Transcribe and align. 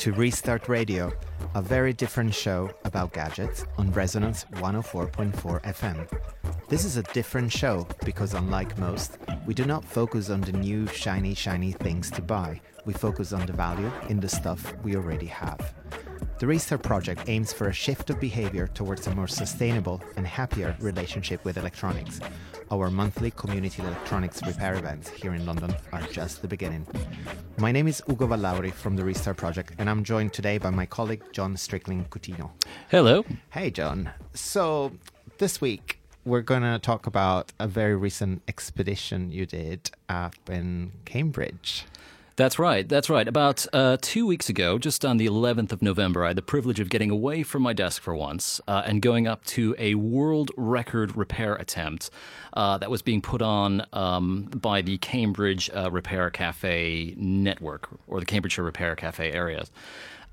to 0.00 0.12
Restart 0.12 0.66
Radio, 0.66 1.12
a 1.54 1.60
very 1.60 1.92
different 1.92 2.32
show 2.34 2.70
about 2.86 3.12
gadgets 3.12 3.66
on 3.76 3.92
Resonance 3.92 4.46
104.4 4.54 5.60
FM. 5.60 6.08
This 6.70 6.86
is 6.86 6.96
a 6.96 7.02
different 7.02 7.52
show 7.52 7.86
because, 8.06 8.32
unlike 8.32 8.78
most, 8.78 9.18
we 9.44 9.52
do 9.52 9.66
not 9.66 9.84
focus 9.84 10.30
on 10.30 10.40
the 10.40 10.52
new 10.52 10.86
shiny, 10.86 11.34
shiny 11.34 11.72
things 11.72 12.10
to 12.12 12.22
buy. 12.22 12.62
We 12.86 12.94
focus 12.94 13.34
on 13.34 13.44
the 13.44 13.52
value 13.52 13.92
in 14.08 14.20
the 14.20 14.28
stuff 14.30 14.74
we 14.82 14.96
already 14.96 15.26
have. 15.26 15.74
The 16.38 16.46
Restart 16.46 16.82
project 16.82 17.24
aims 17.26 17.52
for 17.52 17.68
a 17.68 17.72
shift 17.74 18.08
of 18.08 18.18
behavior 18.18 18.68
towards 18.68 19.06
a 19.06 19.14
more 19.14 19.28
sustainable 19.28 20.00
and 20.16 20.26
happier 20.26 20.74
relationship 20.80 21.44
with 21.44 21.58
electronics. 21.58 22.20
Our 22.72 22.88
monthly 22.88 23.32
community 23.32 23.82
electronics 23.82 24.46
repair 24.46 24.74
events 24.74 25.10
here 25.10 25.34
in 25.34 25.44
London 25.44 25.74
are 25.90 26.02
just 26.02 26.40
the 26.40 26.46
beginning. 26.46 26.86
My 27.58 27.72
name 27.72 27.88
is 27.88 28.00
Ugo 28.08 28.28
Vallauri 28.28 28.72
from 28.72 28.94
the 28.94 29.02
Restart 29.02 29.38
project, 29.38 29.74
and 29.78 29.90
I'm 29.90 30.04
joined 30.04 30.32
today 30.32 30.56
by 30.56 30.70
my 30.70 30.86
colleague 30.86 31.24
Jon 31.32 31.56
Stricklin-Coutinho. 31.56 32.48
Hello. 32.88 33.24
Hey, 33.50 33.72
Jon. 33.72 34.10
So, 34.34 34.92
this 35.38 35.60
week 35.60 35.98
we're 36.24 36.42
going 36.42 36.62
to 36.62 36.78
talk 36.78 37.08
about 37.08 37.50
a 37.58 37.66
very 37.66 37.96
recent 37.96 38.42
expedition 38.46 39.32
you 39.32 39.46
did 39.46 39.90
up 40.08 40.36
in 40.48 40.92
Cambridge. 41.04 41.86
That's 42.40 42.58
right. 42.58 42.88
That's 42.88 43.10
right. 43.10 43.28
About 43.28 43.66
uh, 43.70 43.98
two 44.00 44.26
weeks 44.26 44.48
ago, 44.48 44.78
just 44.78 45.04
on 45.04 45.18
the 45.18 45.26
11th 45.26 45.72
of 45.72 45.82
November, 45.82 46.24
I 46.24 46.28
had 46.28 46.38
the 46.38 46.40
privilege 46.42 46.80
of 46.80 46.88
getting 46.88 47.10
away 47.10 47.42
from 47.42 47.62
my 47.62 47.74
desk 47.74 48.00
for 48.00 48.14
once 48.14 48.62
uh, 48.66 48.80
and 48.86 49.02
going 49.02 49.26
up 49.26 49.44
to 49.56 49.76
a 49.78 49.94
world 49.96 50.50
record 50.56 51.18
repair 51.18 51.54
attempt 51.56 52.08
uh, 52.54 52.78
that 52.78 52.90
was 52.90 53.02
being 53.02 53.20
put 53.20 53.42
on 53.42 53.84
um, 53.92 54.44
by 54.56 54.80
the 54.80 54.96
Cambridge 54.96 55.68
uh, 55.76 55.90
Repair 55.90 56.30
Cafe 56.30 57.12
Network 57.18 57.90
or 58.06 58.20
the 58.20 58.26
Cambridgeshire 58.26 58.64
Repair 58.64 58.96
Cafe 58.96 59.30
areas. 59.30 59.70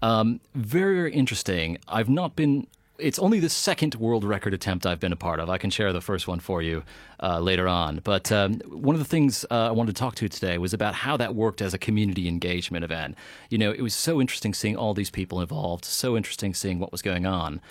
Um, 0.02 0.40
very, 0.56 0.96
very 0.96 1.12
interesting. 1.12 1.78
I've 1.90 2.08
not 2.08 2.38
been 2.38 2.68
it's 3.00 3.20
only 3.20 3.40
the 3.40 3.50
second 3.50 3.96
world 3.96 4.24
record 4.24 4.54
attempt 4.54 4.86
I've 4.86 5.00
been 5.00 5.14
a 5.14 5.18
part 5.18 5.40
of. 5.40 5.50
I 5.50 5.58
can 5.58 5.70
share 5.70 5.94
the 5.94 6.02
first 6.02 6.28
one 6.28 6.40
for 6.40 6.62
you 6.62 6.84
uh, 7.22 7.40
later 7.40 7.68
on. 7.68 8.02
But 8.04 8.32
um, 8.32 8.56
one 8.66 8.96
of 8.96 9.00
the 9.00 9.06
things 9.06 9.46
uh, 9.52 9.68
I 9.68 9.72
wanted 9.72 9.96
to 9.96 10.00
talk 10.00 10.16
to 10.16 10.26
you 10.26 10.30
today 10.30 10.58
was 10.58 10.74
about 10.74 10.96
how 10.96 11.18
that 11.18 11.36
worked 11.36 11.62
as 11.62 11.74
a 11.74 11.78
community 11.78 12.28
engagement 12.28 12.84
event. 12.84 13.16
You 13.50 13.58
know, 13.58 13.72
it 13.72 13.82
was 13.82 13.94
so 13.94 14.20
interesting 14.20 14.54
seeing 14.54 14.76
all 14.76 14.94
these 14.94 15.10
people 15.10 15.42
involved, 15.42 15.86
so 15.86 16.18
interesting 16.18 16.54
seeing 16.54 16.80
what 16.80 16.92
was 16.92 17.02
going 17.02 17.26
on. 17.26 17.62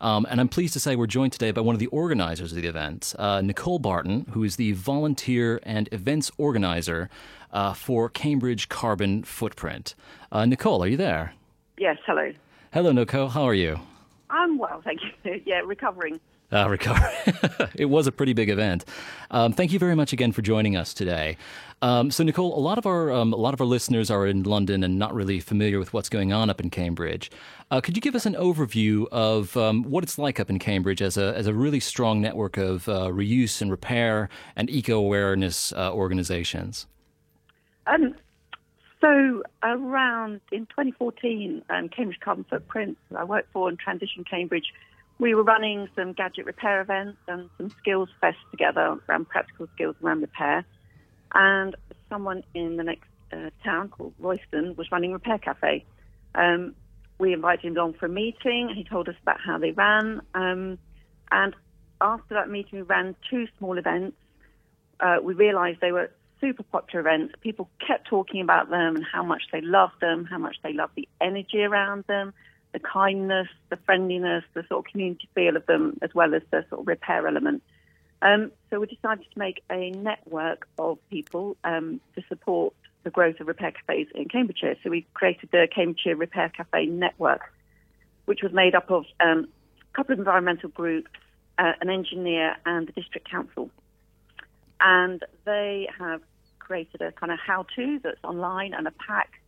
Um, 0.00 0.26
and 0.28 0.40
I'm 0.40 0.48
pleased 0.48 0.74
to 0.74 0.80
say 0.80 0.94
we're 0.94 1.06
joined 1.06 1.32
today 1.32 1.50
by 1.50 1.62
one 1.62 1.74
of 1.74 1.80
the 1.80 1.86
organizers 1.86 2.52
of 2.52 2.60
the 2.60 2.68
event, 2.68 3.14
uh, 3.18 3.40
Nicole 3.40 3.78
Barton, 3.78 4.26
who 4.32 4.44
is 4.44 4.56
the 4.56 4.72
volunteer 4.72 5.58
and 5.62 5.88
events 5.90 6.30
organizer 6.36 7.08
uh, 7.50 7.72
for 7.72 8.10
Cambridge 8.10 8.68
Carbon 8.68 9.24
Footprint. 9.24 9.94
Uh, 10.30 10.44
Nicole, 10.44 10.84
are 10.84 10.88
you 10.88 10.98
there? 10.98 11.32
Yes, 11.78 11.96
hello. 12.06 12.32
Hello, 12.72 12.92
Nicole. 12.92 13.28
How 13.28 13.44
are 13.44 13.54
you? 13.54 13.80
I'm 14.30 14.58
well, 14.58 14.82
thank 14.82 15.00
you. 15.02 15.40
yeah, 15.46 15.60
recovering. 15.64 16.20
Uh, 16.52 16.68
recover. 16.68 17.10
it 17.74 17.86
was 17.86 18.06
a 18.06 18.12
pretty 18.12 18.32
big 18.32 18.48
event. 18.48 18.84
Um, 19.32 19.52
thank 19.52 19.72
you 19.72 19.80
very 19.80 19.96
much 19.96 20.12
again 20.12 20.30
for 20.30 20.42
joining 20.42 20.76
us 20.76 20.94
today. 20.94 21.36
Um, 21.82 22.12
so, 22.12 22.22
Nicole, 22.22 22.56
a 22.56 22.60
lot 22.60 22.78
of 22.78 22.86
our 22.86 23.10
um, 23.10 23.32
a 23.32 23.36
lot 23.36 23.52
of 23.52 23.60
our 23.60 23.66
listeners 23.66 24.10
are 24.10 24.26
in 24.26 24.44
London 24.44 24.84
and 24.84 24.96
not 24.96 25.12
really 25.12 25.40
familiar 25.40 25.80
with 25.80 25.92
what's 25.92 26.08
going 26.08 26.32
on 26.32 26.48
up 26.48 26.60
in 26.60 26.70
Cambridge. 26.70 27.32
Uh, 27.70 27.80
could 27.80 27.96
you 27.96 28.00
give 28.00 28.14
us 28.14 28.26
an 28.26 28.34
overview 28.34 29.08
of 29.08 29.56
um, 29.56 29.82
what 29.82 30.04
it's 30.04 30.18
like 30.18 30.38
up 30.38 30.48
in 30.48 30.60
Cambridge 30.60 31.02
as 31.02 31.16
a 31.16 31.36
as 31.36 31.48
a 31.48 31.52
really 31.52 31.80
strong 31.80 32.20
network 32.20 32.56
of 32.56 32.88
uh, 32.88 33.08
reuse 33.08 33.60
and 33.60 33.70
repair 33.70 34.28
and 34.54 34.70
eco 34.70 34.98
awareness 34.98 35.72
uh, 35.72 35.92
organizations? 35.92 36.86
Um, 37.88 38.14
so 39.00 39.42
around 39.62 40.40
in 40.50 40.66
2014, 40.66 41.62
um, 41.68 41.88
Cambridge 41.88 42.20
Carbon 42.20 42.44
Footprint, 42.48 42.96
I 43.14 43.24
worked 43.24 43.52
for 43.52 43.68
and 43.68 43.78
Transition 43.78 44.24
Cambridge, 44.24 44.72
we 45.18 45.34
were 45.34 45.42
running 45.42 45.88
some 45.96 46.12
gadget 46.12 46.46
repair 46.46 46.80
events 46.80 47.18
and 47.26 47.48
some 47.56 47.70
skills 47.78 48.08
fest 48.20 48.38
together 48.50 48.98
around 49.08 49.28
practical 49.28 49.66
skills 49.74 49.96
around 50.02 50.20
repair. 50.20 50.64
And 51.34 51.74
someone 52.08 52.42
in 52.54 52.76
the 52.76 52.84
next 52.84 53.08
uh, 53.32 53.50
town 53.64 53.88
called 53.88 54.14
Royston 54.18 54.76
was 54.76 54.90
running 54.92 55.12
Repair 55.12 55.38
Cafe. 55.38 55.84
Um, 56.34 56.74
we 57.18 57.32
invited 57.32 57.64
him 57.64 57.76
along 57.76 57.94
for 57.94 58.06
a 58.06 58.10
meeting. 58.10 58.70
He 58.74 58.84
told 58.84 59.08
us 59.08 59.14
about 59.22 59.40
how 59.40 59.58
they 59.58 59.72
ran. 59.72 60.20
Um, 60.34 60.78
and 61.30 61.54
after 62.00 62.34
that 62.34 62.50
meeting, 62.50 62.80
we 62.80 62.82
ran 62.82 63.16
two 63.30 63.46
small 63.58 63.78
events. 63.78 64.16
Uh, 65.00 65.16
we 65.22 65.34
realized 65.34 65.80
they 65.80 65.92
were 65.92 66.10
super 66.40 66.62
popular 66.62 67.00
events. 67.00 67.34
People 67.40 67.68
kept 67.86 68.06
talking 68.08 68.40
about 68.40 68.70
them 68.70 68.96
and 68.96 69.04
how 69.04 69.22
much 69.22 69.44
they 69.52 69.60
loved 69.60 70.00
them, 70.00 70.24
how 70.24 70.38
much 70.38 70.56
they 70.62 70.72
loved 70.72 70.92
the 70.96 71.08
energy 71.20 71.62
around 71.62 72.04
them, 72.08 72.32
the 72.72 72.78
kindness, 72.80 73.48
the 73.70 73.76
friendliness, 73.76 74.44
the 74.54 74.64
sort 74.68 74.86
of 74.86 74.90
community 74.90 75.28
feel 75.34 75.56
of 75.56 75.64
them, 75.66 75.98
as 76.02 76.14
well 76.14 76.34
as 76.34 76.42
the 76.50 76.64
sort 76.68 76.82
of 76.82 76.86
repair 76.86 77.26
element. 77.26 77.62
Um, 78.22 78.50
so 78.70 78.80
we 78.80 78.86
decided 78.86 79.26
to 79.32 79.38
make 79.38 79.62
a 79.70 79.90
network 79.90 80.66
of 80.78 80.98
people 81.10 81.56
um, 81.64 82.00
to 82.14 82.22
support 82.28 82.74
the 83.04 83.10
growth 83.10 83.40
of 83.40 83.46
repair 83.46 83.72
cafes 83.72 84.08
in 84.14 84.28
Cambridgeshire. 84.28 84.76
So 84.82 84.90
we 84.90 85.06
created 85.14 85.50
the 85.52 85.68
Cambridgeshire 85.72 86.16
Repair 86.16 86.48
Cafe 86.48 86.86
Network, 86.86 87.52
which 88.24 88.42
was 88.42 88.52
made 88.52 88.74
up 88.74 88.90
of 88.90 89.04
um, 89.20 89.46
a 89.80 89.96
couple 89.96 90.14
of 90.14 90.18
environmental 90.18 90.70
groups, 90.70 91.10
uh, 91.58 91.72
an 91.80 91.88
engineer, 91.88 92.56
and 92.66 92.88
the 92.88 92.92
district 92.92 93.30
council 93.30 93.70
and 94.80 95.24
they 95.44 95.88
have 95.98 96.20
created 96.58 97.00
a 97.00 97.12
kind 97.12 97.32
of 97.32 97.38
how-to 97.38 98.00
that's 98.02 98.22
online 98.24 98.74
and 98.74 98.86
a 98.86 98.92
pack, 98.92 99.40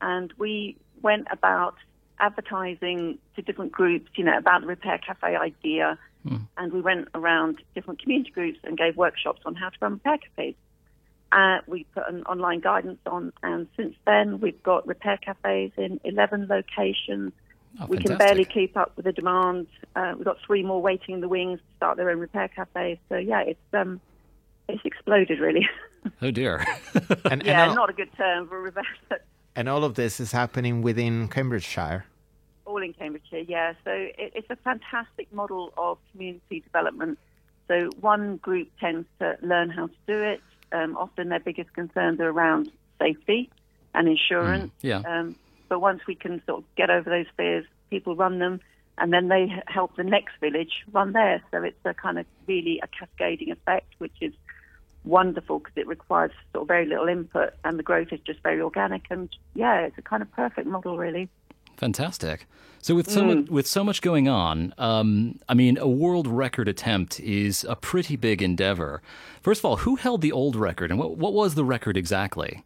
and 0.00 0.32
we 0.38 0.76
went 1.02 1.26
about 1.30 1.76
advertising 2.18 3.18
to 3.34 3.42
different 3.42 3.72
groups, 3.72 4.10
you 4.16 4.24
know, 4.24 4.36
about 4.36 4.62
the 4.62 4.66
repair 4.66 4.98
cafe 4.98 5.36
idea, 5.36 5.98
mm. 6.26 6.46
and 6.56 6.72
we 6.72 6.80
went 6.80 7.08
around 7.14 7.62
different 7.74 8.00
community 8.02 8.30
groups 8.30 8.58
and 8.64 8.76
gave 8.76 8.96
workshops 8.96 9.42
on 9.44 9.54
how 9.54 9.68
to 9.68 9.76
run 9.80 9.92
repair 9.92 10.18
cafes. 10.18 10.54
Uh, 11.32 11.58
we 11.66 11.84
put 11.94 12.04
an 12.08 12.22
online 12.24 12.60
guidance 12.60 13.00
on, 13.06 13.32
and 13.42 13.66
since 13.76 13.94
then 14.06 14.40
we've 14.40 14.62
got 14.62 14.86
repair 14.86 15.18
cafes 15.18 15.72
in 15.76 16.00
11 16.04 16.46
locations. 16.48 17.32
Oh, 17.80 17.86
we 17.86 17.98
can 17.98 18.16
barely 18.16 18.44
keep 18.44 18.76
up 18.76 18.92
with 18.96 19.04
the 19.04 19.12
demand. 19.12 19.66
Uh, 19.94 20.14
we've 20.16 20.24
got 20.24 20.38
three 20.46 20.62
more 20.62 20.80
waiting 20.80 21.14
in 21.14 21.20
the 21.20 21.28
wings 21.28 21.58
to 21.58 21.76
start 21.76 21.96
their 21.98 22.10
own 22.10 22.20
repair 22.20 22.48
cafes. 22.48 22.98
So 23.08 23.16
yeah, 23.16 23.40
it's 23.40 23.60
um, 23.74 24.00
it's 24.68 24.84
exploded 24.84 25.40
really. 25.40 25.68
Oh 26.22 26.30
dear. 26.30 26.64
and, 27.24 27.42
yeah, 27.42 27.62
and 27.62 27.70
all, 27.70 27.74
not 27.74 27.90
a 27.90 27.92
good 27.92 28.10
term 28.16 28.46
for 28.46 28.62
reverse. 28.62 28.86
And 29.56 29.68
all 29.68 29.82
of 29.82 29.94
this 29.94 30.20
is 30.20 30.30
happening 30.30 30.80
within 30.80 31.26
Cambridgeshire. 31.26 32.04
All 32.64 32.80
in 32.80 32.92
Cambridgeshire, 32.92 33.40
yeah. 33.40 33.72
So 33.84 33.90
it, 33.90 34.32
it's 34.36 34.48
a 34.48 34.54
fantastic 34.54 35.32
model 35.32 35.72
of 35.76 35.98
community 36.12 36.60
development. 36.60 37.18
So 37.66 37.90
one 38.00 38.36
group 38.36 38.68
tends 38.78 39.08
to 39.18 39.36
learn 39.42 39.70
how 39.70 39.88
to 39.88 39.94
do 40.06 40.22
it. 40.22 40.40
Um, 40.70 40.96
often 40.96 41.28
their 41.28 41.40
biggest 41.40 41.72
concerns 41.72 42.20
are 42.20 42.28
around 42.28 42.70
safety 43.00 43.50
and 43.94 44.08
insurance. 44.08 44.70
Mm, 44.82 44.82
yeah. 44.82 45.02
Um, 45.06 45.36
but 45.68 45.80
once 45.80 46.02
we 46.06 46.14
can 46.14 46.40
sort 46.46 46.58
of 46.58 46.64
get 46.76 46.90
over 46.90 47.10
those 47.10 47.26
fears, 47.36 47.64
people 47.90 48.14
run 48.14 48.38
them, 48.38 48.60
and 48.98 49.12
then 49.12 49.28
they 49.28 49.52
help 49.66 49.96
the 49.96 50.04
next 50.04 50.34
village 50.40 50.84
run 50.92 51.12
theirs. 51.12 51.40
So 51.50 51.62
it's 51.62 51.78
a 51.84 51.94
kind 51.94 52.18
of 52.18 52.26
really 52.46 52.80
a 52.82 52.86
cascading 52.86 53.50
effect, 53.50 53.94
which 53.98 54.14
is 54.20 54.32
wonderful 55.06 55.60
because 55.60 55.74
it 55.76 55.86
requires 55.86 56.32
sort 56.52 56.62
of 56.62 56.68
very 56.68 56.86
little 56.86 57.08
input 57.08 57.54
and 57.64 57.78
the 57.78 57.82
growth 57.82 58.08
is 58.12 58.20
just 58.20 58.42
very 58.42 58.60
organic. 58.60 59.06
And 59.10 59.28
yeah, 59.54 59.80
it's 59.80 59.98
a 59.98 60.02
kind 60.02 60.22
of 60.22 60.30
perfect 60.32 60.66
model, 60.66 60.98
really. 60.98 61.28
Fantastic. 61.76 62.46
So 62.86 62.94
with 62.94 63.10
so 63.10 63.22
mm. 63.22 63.26
much, 63.26 63.50
with 63.50 63.66
so 63.66 63.82
much 63.82 64.00
going 64.00 64.28
on, 64.28 64.72
um, 64.78 65.40
I 65.48 65.54
mean, 65.54 65.76
a 65.78 65.88
world 65.88 66.26
record 66.26 66.68
attempt 66.68 67.18
is 67.20 67.64
a 67.68 67.74
pretty 67.74 68.16
big 68.16 68.42
endeavor. 68.42 69.02
First 69.42 69.60
of 69.60 69.64
all, 69.64 69.76
who 69.78 69.96
held 69.96 70.20
the 70.20 70.30
old 70.30 70.54
record, 70.54 70.90
and 70.90 70.98
what 71.00 71.16
what 71.16 71.32
was 71.32 71.56
the 71.56 71.64
record 71.64 71.96
exactly? 71.96 72.62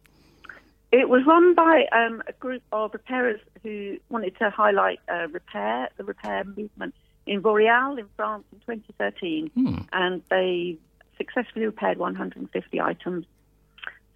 It 0.91 1.09
was 1.09 1.25
run 1.25 1.55
by 1.55 1.85
um, 1.91 2.21
a 2.27 2.33
group 2.33 2.61
of 2.71 2.93
repairers 2.93 3.39
who 3.63 3.97
wanted 4.09 4.37
to 4.39 4.49
highlight 4.49 4.99
uh, 5.11 5.27
repair, 5.31 5.89
the 5.97 6.03
repair 6.03 6.43
movement 6.43 6.93
in 7.25 7.41
Vauréal 7.41 7.97
in 7.97 8.05
France 8.15 8.43
in 8.51 8.59
2013, 8.59 9.49
hmm. 9.55 9.77
and 9.93 10.21
they 10.29 10.77
successfully 11.21 11.65
repaired 11.65 11.97
150 11.97 12.81
items. 12.81 13.25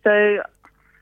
So 0.04 0.42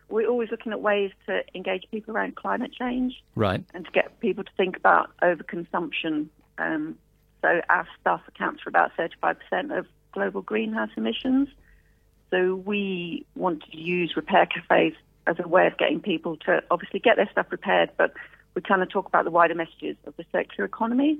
we're 0.09 0.27
always 0.27 0.49
looking 0.51 0.71
at 0.71 0.81
ways 0.81 1.11
to 1.27 1.43
engage 1.55 1.85
people 1.91 2.15
around 2.15 2.35
climate 2.35 2.71
change, 2.73 3.21
right, 3.35 3.63
and 3.73 3.85
to 3.85 3.91
get 3.91 4.19
people 4.19 4.43
to 4.43 4.51
think 4.57 4.77
about 4.77 5.11
overconsumption. 5.21 6.27
Um, 6.57 6.97
so 7.41 7.61
our 7.69 7.87
stuff 7.99 8.21
accounts 8.27 8.61
for 8.61 8.69
about 8.69 8.91
35% 8.97 9.77
of 9.77 9.85
global 10.13 10.41
greenhouse 10.41 10.91
emissions. 10.95 11.49
So 12.31 12.55
we 12.55 13.25
want 13.35 13.63
to 13.71 13.77
use 13.77 14.13
repair 14.15 14.45
cafes 14.45 14.93
as 15.27 15.37
a 15.39 15.47
way 15.47 15.67
of 15.67 15.77
getting 15.77 15.99
people 15.99 16.37
to 16.37 16.63
obviously 16.71 16.99
get 16.99 17.15
their 17.17 17.29
stuff 17.31 17.47
repaired, 17.49 17.91
but 17.97 18.13
we 18.55 18.61
kind 18.61 18.81
of 18.81 18.89
talk 18.89 19.07
about 19.07 19.25
the 19.25 19.31
wider 19.31 19.55
messages 19.55 19.97
of 20.05 20.15
the 20.17 20.25
circular 20.31 20.65
economy. 20.65 21.19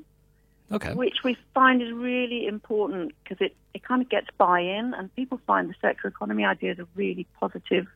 Okay. 0.72 0.94
Which 0.94 1.24
we 1.24 1.38
find 1.54 1.82
is 1.82 1.92
really 1.92 2.48
important 2.48 3.14
because 3.24 3.46
it, 3.46 3.56
it 3.74 3.84
kind 3.84 4.02
of 4.02 4.10
gets 4.10 4.28
buy 4.38 4.60
in, 4.60 4.94
and 4.94 5.14
people 5.16 5.40
find 5.46 5.70
the 5.70 5.76
circular 5.82 6.10
economy 6.10 6.46
idea 6.46 6.72
is 6.72 6.80
a 6.80 6.88
really 6.96 7.28
positive 7.40 7.88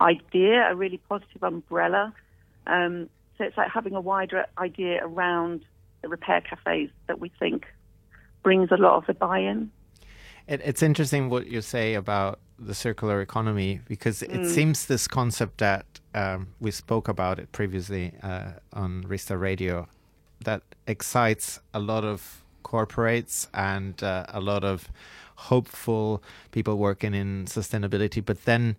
idea, 0.00 0.70
a 0.70 0.74
really 0.74 0.98
positive 1.08 1.42
umbrella. 1.42 2.12
Um, 2.66 3.08
So 3.38 3.44
it's 3.44 3.56
like 3.56 3.70
having 3.70 3.94
a 3.94 4.00
wider 4.00 4.46
idea 4.58 5.00
around 5.04 5.64
the 6.02 6.08
repair 6.08 6.40
cafes 6.40 6.90
that 7.06 7.18
we 7.20 7.30
think 7.38 7.66
brings 8.42 8.70
a 8.70 8.76
lot 8.76 8.96
of 8.96 9.06
the 9.06 9.14
buy-in. 9.14 9.70
It, 10.46 10.60
it's 10.64 10.82
interesting 10.82 11.30
what 11.30 11.46
you 11.46 11.60
say 11.60 11.94
about 11.94 12.38
the 12.58 12.74
circular 12.74 13.20
economy 13.20 13.80
because 13.88 14.22
it 14.22 14.30
Mm. 14.42 14.46
seems 14.46 14.86
this 14.86 15.08
concept 15.08 15.58
that 15.58 15.86
um, 16.14 16.48
we 16.60 16.70
spoke 16.70 17.08
about 17.08 17.38
it 17.38 17.50
previously 17.52 18.12
uh, 18.22 18.52
on 18.72 19.02
Restart 19.08 19.40
Radio 19.40 19.88
that 20.44 20.62
excites 20.86 21.60
a 21.72 21.80
lot 21.80 22.04
of 22.04 22.42
corporates 22.64 23.46
and 23.54 24.02
uh, 24.02 24.26
a 24.28 24.40
lot 24.40 24.64
of 24.64 24.88
hopeful 25.36 26.22
people 26.52 26.76
working 26.78 27.14
in 27.14 27.44
sustainability, 27.46 28.24
but 28.24 28.44
then 28.44 28.76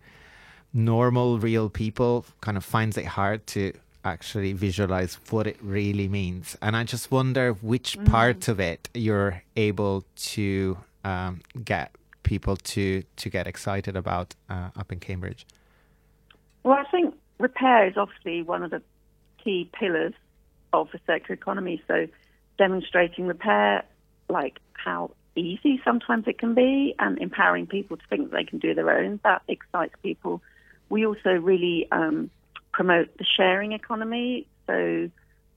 normal, 0.74 1.40
real 1.40 1.70
people 1.70 2.26
kind 2.42 2.58
of 2.58 2.66
finds 2.66 2.98
it 2.98 3.06
hard 3.06 3.46
to 3.48 3.74
actually 4.04 4.54
visualize 4.54 5.18
what 5.30 5.48
it 5.48 5.58
really 5.62 6.08
means. 6.08 6.56
And 6.62 6.76
I 6.76 6.84
just 6.84 7.12
wonder 7.12 7.54
which 7.54 7.98
part 8.06 8.48
of 8.48 8.60
it 8.60 8.90
you're 8.94 9.42
able 9.56 10.06
to 10.34 10.78
um, 11.04 11.42
get 11.64 11.92
people 12.24 12.58
to 12.58 13.04
to 13.16 13.30
get 13.30 13.48
excited 13.48 13.96
about 13.96 14.36
uh, 14.50 14.70
up 14.76 14.92
in 14.92 15.00
Cambridge. 15.00 15.46
Well, 16.64 16.78
I 16.78 16.90
think 16.90 17.16
repair 17.40 17.88
is 17.88 17.98
obviously 17.98 18.42
one 18.42 18.64
of 18.64 18.72
the 18.72 18.82
key 19.44 19.70
pillars 19.80 20.14
of 20.82 20.92
the 20.92 21.00
circular 21.06 21.36
economy. 21.36 21.82
So, 21.88 22.08
demonstrating 22.58 23.28
repair, 23.28 23.84
like 24.30 24.60
how 24.74 25.12
easy 25.36 25.82
sometimes 25.84 26.28
it 26.28 26.38
can 26.38 26.54
be, 26.54 26.96
and 27.00 27.18
empowering 27.20 27.68
people 27.68 27.98
to 27.98 28.04
think 28.10 28.32
they 28.32 28.44
can 28.44 28.60
do 28.60 28.74
their 28.74 28.90
own, 28.90 29.20
that 29.24 29.42
excites 29.48 29.94
people. 30.02 30.42
We 30.90 31.06
also 31.06 31.32
really 31.32 31.88
um, 31.92 32.30
promote 32.72 33.18
the 33.18 33.26
sharing 33.26 33.74
economy. 33.74 34.48
So, 34.68 35.10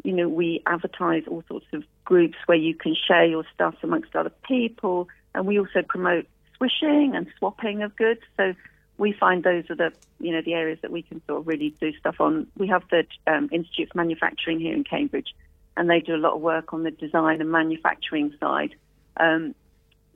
you 0.03 0.13
know, 0.13 0.29
we 0.29 0.63
advertise 0.67 1.25
all 1.29 1.45
sorts 1.49 1.67
of 1.73 1.85
groups 2.05 2.37
where 2.47 2.59
you 2.59 2.75
can 2.75 2.97
share 3.07 3.27
your 3.27 3.45
stuff 3.55 3.75
amongst 3.83 4.15
other 4.17 4.33
people, 4.47 5.09
and 5.35 5.47
we 5.47 5.59
also 5.59 5.83
promote 5.87 6.27
swishing 6.57 7.13
and 7.15 7.27
swapping 7.39 7.83
of 7.83 7.95
goods. 7.97 8.21
So 8.37 8.55
we 8.99 9.13
find 9.13 9.43
those 9.45 9.65
are 9.71 9.77
the 9.77 9.93
you 10.21 10.33
know 10.33 10.43
the 10.43 10.55
areas 10.55 10.79
that 10.83 10.91
we 10.91 11.03
can 11.03 11.23
sort 11.27 11.41
of 11.41 11.47
really 11.47 11.75
do 11.81 11.93
stuff 11.99 12.21
on. 12.21 12.47
We 12.57 12.69
have 12.69 12.83
the 12.91 13.07
um, 13.27 13.49
Institute 13.53 13.89
for 13.93 13.99
Manufacturing 13.99 14.61
here 14.61 14.75
in 14.75 14.85
Cambridge, 14.85 15.35
and 15.77 15.89
they 15.89 16.01
do 16.01 16.15
a 16.15 16.19
lot 16.19 16.35
of 16.35 16.41
work 16.41 16.73
on 16.75 16.83
the 16.83 16.91
design 16.91 17.41
and 17.41 17.51
manufacturing 17.51 18.35
side. 18.41 18.75
Um, 19.17 19.55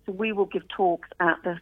so 0.05 0.13
we 0.13 0.33
will 0.33 0.47
give 0.47 0.69
talks 0.69 1.09
at 1.21 1.43
the 1.45 1.61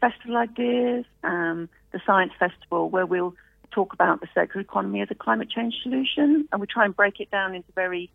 festival 0.00 0.36
ideas, 0.36 1.04
um, 1.22 1.68
the 1.92 2.00
science 2.04 2.32
festival, 2.38 2.90
where 2.90 3.06
we'll 3.06 3.34
talk 3.70 3.92
about 3.92 4.20
the 4.20 4.28
circular 4.34 4.60
economy 4.60 5.00
as 5.00 5.08
a 5.10 5.14
climate 5.14 5.50
change 5.50 5.74
solution, 5.82 6.48
and 6.50 6.60
we 6.60 6.66
try 6.66 6.84
and 6.84 6.94
break 6.94 7.20
it 7.20 7.30
down 7.30 7.54
into 7.54 7.70
very 7.74 8.10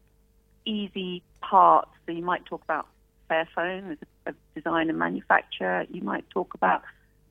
easy 0.65 1.23
parts. 1.41 1.89
So 2.05 2.11
you 2.11 2.23
might 2.23 2.45
talk 2.45 2.63
about 2.63 2.87
Fairphone 3.29 3.93
as 3.93 3.97
a, 4.25 4.31
a 4.31 4.33
design 4.55 4.89
and 4.89 4.97
manufacture. 4.97 5.85
You 5.89 6.01
might 6.01 6.29
talk 6.29 6.53
about, 6.53 6.81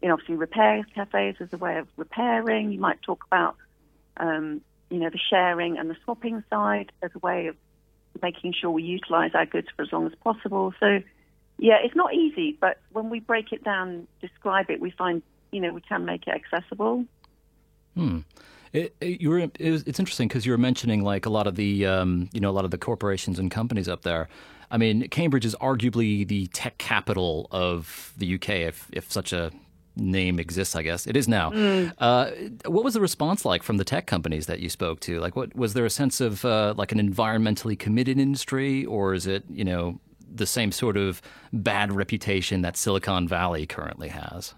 you 0.02 0.08
know, 0.08 0.14
obviously 0.14 0.36
repair 0.36 0.84
cafes 0.94 1.36
as 1.40 1.48
a 1.52 1.56
way 1.56 1.78
of 1.78 1.88
repairing. 1.96 2.72
You 2.72 2.80
might 2.80 3.02
talk 3.02 3.24
about, 3.26 3.56
um, 4.16 4.60
you 4.90 4.98
know, 4.98 5.10
the 5.10 5.18
sharing 5.30 5.78
and 5.78 5.90
the 5.90 5.96
swapping 6.04 6.44
side 6.50 6.92
as 7.02 7.10
a 7.14 7.18
way 7.18 7.48
of 7.48 7.56
making 8.22 8.54
sure 8.58 8.70
we 8.70 8.82
utilize 8.82 9.32
our 9.34 9.46
goods 9.46 9.68
for 9.76 9.82
as 9.82 9.92
long 9.92 10.06
as 10.06 10.12
possible. 10.22 10.72
So, 10.80 11.00
yeah, 11.58 11.78
it's 11.82 11.96
not 11.96 12.14
easy, 12.14 12.56
but 12.60 12.78
when 12.92 13.10
we 13.10 13.20
break 13.20 13.52
it 13.52 13.64
down, 13.64 14.06
describe 14.20 14.70
it, 14.70 14.80
we 14.80 14.90
find, 14.90 15.22
you 15.50 15.60
know, 15.60 15.72
we 15.72 15.80
can 15.80 16.04
make 16.04 16.26
it 16.26 16.34
accessible. 16.34 17.04
Hmm. 17.94 18.20
It, 18.72 18.94
it, 19.00 19.20
you 19.20 19.30
were, 19.30 19.38
it 19.38 19.70
was, 19.70 19.82
it's 19.84 19.98
interesting 19.98 20.28
because 20.28 20.44
you 20.46 20.52
were 20.52 20.58
mentioning 20.58 21.02
like 21.02 21.26
a 21.26 21.30
lot 21.30 21.46
of 21.46 21.56
the 21.56 21.86
um, 21.86 22.28
you 22.32 22.40
know 22.40 22.50
a 22.50 22.52
lot 22.52 22.66
of 22.66 22.70
the 22.70 22.76
corporations 22.76 23.38
and 23.38 23.50
companies 23.50 23.88
up 23.88 24.02
there. 24.02 24.28
I 24.70 24.76
mean, 24.76 25.08
Cambridge 25.08 25.46
is 25.46 25.56
arguably 25.56 26.28
the 26.28 26.48
tech 26.48 26.76
capital 26.76 27.48
of 27.50 28.12
the 28.18 28.34
UK, 28.34 28.50
if 28.50 28.88
if 28.92 29.10
such 29.10 29.32
a 29.32 29.50
name 29.98 30.38
exists. 30.38 30.76
I 30.76 30.82
guess 30.82 31.06
it 31.06 31.16
is 31.16 31.28
now. 31.28 31.52
Uh, 31.98 32.30
what 32.66 32.84
was 32.84 32.94
the 32.94 33.00
response 33.00 33.44
like 33.44 33.62
from 33.62 33.76
the 33.76 33.84
tech 33.84 34.06
companies 34.06 34.46
that 34.46 34.60
you 34.60 34.68
spoke 34.68 35.00
to? 35.00 35.20
Like, 35.20 35.36
what 35.36 35.54
was 35.54 35.74
there 35.74 35.84
a 35.84 35.90
sense 35.90 36.20
of 36.20 36.44
uh, 36.44 36.74
like 36.76 36.92
an 36.92 36.98
environmentally 36.98 37.78
committed 37.78 38.18
industry, 38.18 38.84
or 38.84 39.14
is 39.14 39.26
it 39.26 39.44
you 39.50 39.64
know 39.64 40.00
the 40.32 40.46
same 40.46 40.72
sort 40.72 40.96
of 40.96 41.22
bad 41.52 41.92
reputation 41.92 42.62
that 42.62 42.76
Silicon 42.76 43.26
Valley 43.26 43.66
currently 43.66 44.08
has? 44.08 44.54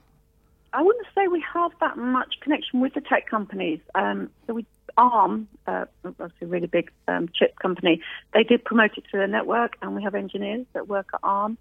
I 0.72 0.82
wouldn't 0.82 1.06
say 1.14 1.26
we 1.26 1.44
have 1.52 1.72
that 1.80 1.98
much 1.98 2.34
connection 2.40 2.80
with 2.80 2.94
the 2.94 3.00
tech 3.00 3.28
companies. 3.28 3.80
Um, 3.94 4.30
so 4.46 4.54
we 4.54 4.66
ARM, 4.96 5.48
uh, 5.66 5.86
obviously 6.04 6.34
a 6.42 6.46
really 6.46 6.66
big 6.66 6.90
um, 7.08 7.28
chip 7.34 7.58
company, 7.58 8.00
they 8.34 8.42
did 8.42 8.64
promote 8.64 8.96
it 8.96 9.04
to 9.10 9.16
their 9.16 9.26
network, 9.26 9.76
and 9.82 9.94
we 9.94 10.02
have 10.02 10.14
engineers 10.14 10.66
that 10.72 10.88
work 10.88 11.08
at 11.14 11.20
ARM. 11.22 11.58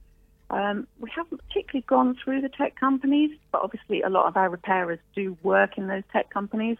Um, 0.50 0.88
we 1.00 1.10
haven't 1.16 1.42
particularly 1.48 1.86
gone 1.88 2.16
through 2.24 2.42
the 2.42 2.50
tech 2.50 2.76
companies, 2.76 3.32
but 3.52 3.62
obviously 3.62 4.02
a 4.02 4.10
lot 4.10 4.28
of 4.28 4.36
our 4.36 4.50
repairers 4.50 5.00
do 5.16 5.38
work 5.44 5.78
in 5.78 5.88
those 5.88 6.04
tech 6.12 6.30
companies. 6.30 6.78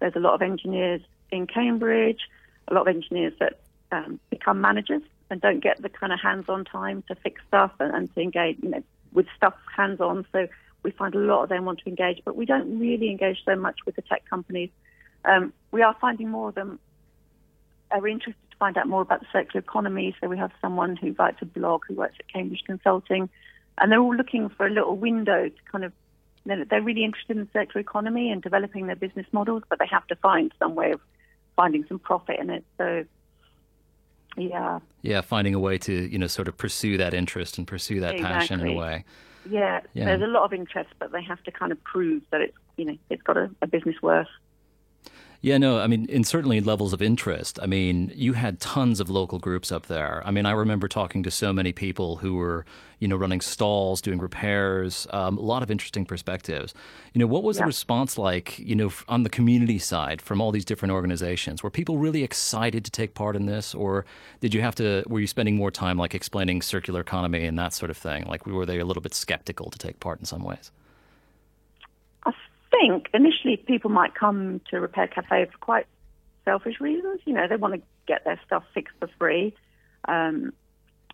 There's 0.00 0.16
a 0.16 0.20
lot 0.20 0.34
of 0.34 0.42
engineers 0.42 1.00
in 1.30 1.46
Cambridge, 1.46 2.20
a 2.68 2.74
lot 2.74 2.88
of 2.88 2.94
engineers 2.94 3.32
that 3.38 3.60
um, 3.92 4.18
become 4.30 4.60
managers 4.60 5.02
and 5.30 5.40
don't 5.40 5.60
get 5.60 5.80
the 5.80 5.88
kind 5.88 6.12
of 6.12 6.20
hands-on 6.20 6.64
time 6.64 7.04
to 7.08 7.14
fix 7.14 7.40
stuff 7.46 7.72
and, 7.78 7.94
and 7.94 8.14
to 8.14 8.20
engage, 8.20 8.58
you 8.62 8.70
know, 8.70 8.82
with 9.12 9.26
stuff 9.36 9.54
hands-on. 9.76 10.26
So 10.32 10.48
we 10.82 10.90
find 10.90 11.14
a 11.14 11.18
lot 11.18 11.44
of 11.44 11.48
them 11.48 11.64
want 11.64 11.78
to 11.80 11.88
engage, 11.88 12.22
but 12.24 12.36
we 12.36 12.44
don't 12.44 12.78
really 12.80 13.10
engage 13.10 13.38
so 13.44 13.54
much 13.54 13.80
with 13.86 13.96
the 13.96 14.02
tech 14.02 14.28
companies. 14.28 14.70
Um, 15.24 15.52
we 15.70 15.82
are 15.82 15.96
finding 16.00 16.28
more 16.28 16.48
of 16.48 16.56
them 16.56 16.80
are 17.92 18.06
interested 18.08 18.51
find 18.62 18.78
out 18.78 18.86
more 18.86 19.02
about 19.02 19.18
the 19.18 19.26
circular 19.32 19.58
economy. 19.58 20.14
So 20.20 20.28
we 20.28 20.38
have 20.38 20.52
someone 20.60 20.94
who 20.94 21.16
writes 21.18 21.38
a 21.42 21.46
blog 21.46 21.82
who 21.88 21.96
works 21.96 22.14
at 22.20 22.28
Cambridge 22.32 22.62
Consulting, 22.64 23.28
and 23.78 23.90
they're 23.90 23.98
all 23.98 24.14
looking 24.14 24.50
for 24.50 24.68
a 24.68 24.70
little 24.70 24.96
window 24.96 25.48
to 25.48 25.62
kind 25.72 25.82
of. 25.84 25.92
They're 26.44 26.82
really 26.82 27.04
interested 27.04 27.36
in 27.36 27.44
the 27.44 27.48
circular 27.52 27.80
economy 27.80 28.30
and 28.30 28.40
developing 28.40 28.86
their 28.86 28.96
business 28.96 29.26
models, 29.32 29.64
but 29.68 29.80
they 29.80 29.86
have 29.90 30.06
to 30.08 30.16
find 30.16 30.52
some 30.60 30.76
way 30.76 30.92
of 30.92 31.00
finding 31.56 31.84
some 31.88 31.98
profit 32.00 32.38
in 32.40 32.50
it. 32.50 32.64
So, 32.78 33.04
yeah, 34.36 34.78
Yeah, 35.02 35.20
finding 35.22 35.54
a 35.54 35.60
way 35.60 35.78
to 35.78 35.92
you 35.92 36.18
know 36.18 36.28
sort 36.28 36.46
of 36.46 36.56
pursue 36.56 36.98
that 36.98 37.14
interest 37.14 37.58
and 37.58 37.66
pursue 37.66 37.98
that 38.00 38.16
passion 38.20 38.60
in 38.60 38.68
a 38.68 38.74
way. 38.74 39.04
yeah, 39.48 39.80
Yeah. 39.92 40.04
There's 40.04 40.22
a 40.22 40.26
lot 40.26 40.44
of 40.44 40.52
interest, 40.52 40.90
but 41.00 41.10
they 41.10 41.22
have 41.22 41.42
to 41.44 41.50
kind 41.50 41.72
of 41.72 41.82
prove 41.82 42.22
that 42.30 42.40
it's 42.40 42.56
you 42.76 42.84
know 42.84 42.96
it's 43.10 43.22
got 43.22 43.36
a, 43.36 43.50
a 43.60 43.66
business 43.66 43.96
worth. 44.02 44.28
Yeah, 45.44 45.58
no, 45.58 45.80
I 45.80 45.88
mean, 45.88 46.06
in 46.06 46.22
certainly 46.22 46.60
levels 46.60 46.92
of 46.92 47.02
interest. 47.02 47.58
I 47.60 47.66
mean, 47.66 48.12
you 48.14 48.34
had 48.34 48.60
tons 48.60 49.00
of 49.00 49.10
local 49.10 49.40
groups 49.40 49.72
up 49.72 49.86
there. 49.86 50.22
I 50.24 50.30
mean, 50.30 50.46
I 50.46 50.52
remember 50.52 50.86
talking 50.86 51.24
to 51.24 51.32
so 51.32 51.52
many 51.52 51.72
people 51.72 52.18
who 52.18 52.36
were, 52.36 52.64
you 53.00 53.08
know, 53.08 53.16
running 53.16 53.40
stalls, 53.40 54.00
doing 54.00 54.20
repairs, 54.20 55.08
um, 55.10 55.36
a 55.38 55.40
lot 55.40 55.64
of 55.64 55.68
interesting 55.68 56.06
perspectives. 56.06 56.74
You 57.12 57.18
know, 57.18 57.26
what 57.26 57.42
was 57.42 57.58
the 57.58 57.64
response 57.64 58.16
like, 58.16 58.56
you 58.60 58.76
know, 58.76 58.92
on 59.08 59.24
the 59.24 59.28
community 59.28 59.80
side 59.80 60.22
from 60.22 60.40
all 60.40 60.52
these 60.52 60.64
different 60.64 60.92
organizations? 60.92 61.60
Were 61.60 61.70
people 61.70 61.98
really 61.98 62.22
excited 62.22 62.84
to 62.84 62.92
take 62.92 63.14
part 63.14 63.34
in 63.34 63.46
this, 63.46 63.74
or 63.74 64.04
did 64.38 64.54
you 64.54 64.60
have 64.60 64.76
to? 64.76 65.02
Were 65.08 65.18
you 65.18 65.26
spending 65.26 65.56
more 65.56 65.72
time 65.72 65.98
like 65.98 66.14
explaining 66.14 66.62
circular 66.62 67.00
economy 67.00 67.46
and 67.46 67.58
that 67.58 67.72
sort 67.72 67.90
of 67.90 67.96
thing? 67.96 68.26
Like, 68.28 68.46
were 68.46 68.64
they 68.64 68.78
a 68.78 68.84
little 68.84 69.02
bit 69.02 69.12
skeptical 69.12 69.72
to 69.72 69.78
take 69.78 69.98
part 69.98 70.20
in 70.20 70.24
some 70.24 70.44
ways? 70.44 70.70
Think 72.72 73.08
initially 73.14 73.56
people 73.56 73.90
might 73.90 74.14
come 74.14 74.60
to 74.70 74.80
Repair 74.80 75.06
Cafe 75.06 75.46
for 75.46 75.58
quite 75.58 75.86
selfish 76.44 76.80
reasons. 76.80 77.20
You 77.24 77.34
know, 77.34 77.46
they 77.46 77.56
want 77.56 77.74
to 77.74 77.82
get 78.06 78.24
their 78.24 78.40
stuff 78.44 78.64
fixed 78.74 78.94
for 78.98 79.08
free. 79.18 79.54
Um, 80.08 80.52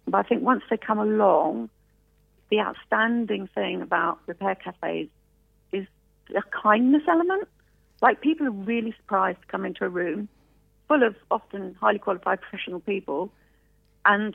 but 0.06 0.18
I 0.18 0.22
think 0.22 0.42
once 0.42 0.62
they 0.70 0.78
come 0.78 0.98
along, 0.98 1.68
the 2.50 2.60
outstanding 2.60 3.48
thing 3.54 3.82
about 3.82 4.20
Repair 4.26 4.54
Cafes 4.54 5.08
is 5.72 5.86
a 6.34 6.42
kindness 6.62 7.02
element. 7.08 7.48
Like 8.00 8.20
people 8.20 8.46
are 8.46 8.52
really 8.52 8.94
surprised 8.96 9.40
to 9.42 9.46
come 9.48 9.66
into 9.66 9.84
a 9.84 9.88
room 9.88 10.28
full 10.86 11.02
of 11.02 11.14
often 11.30 11.74
highly 11.78 11.98
qualified 11.98 12.40
professional 12.40 12.80
people, 12.80 13.30
and 14.06 14.34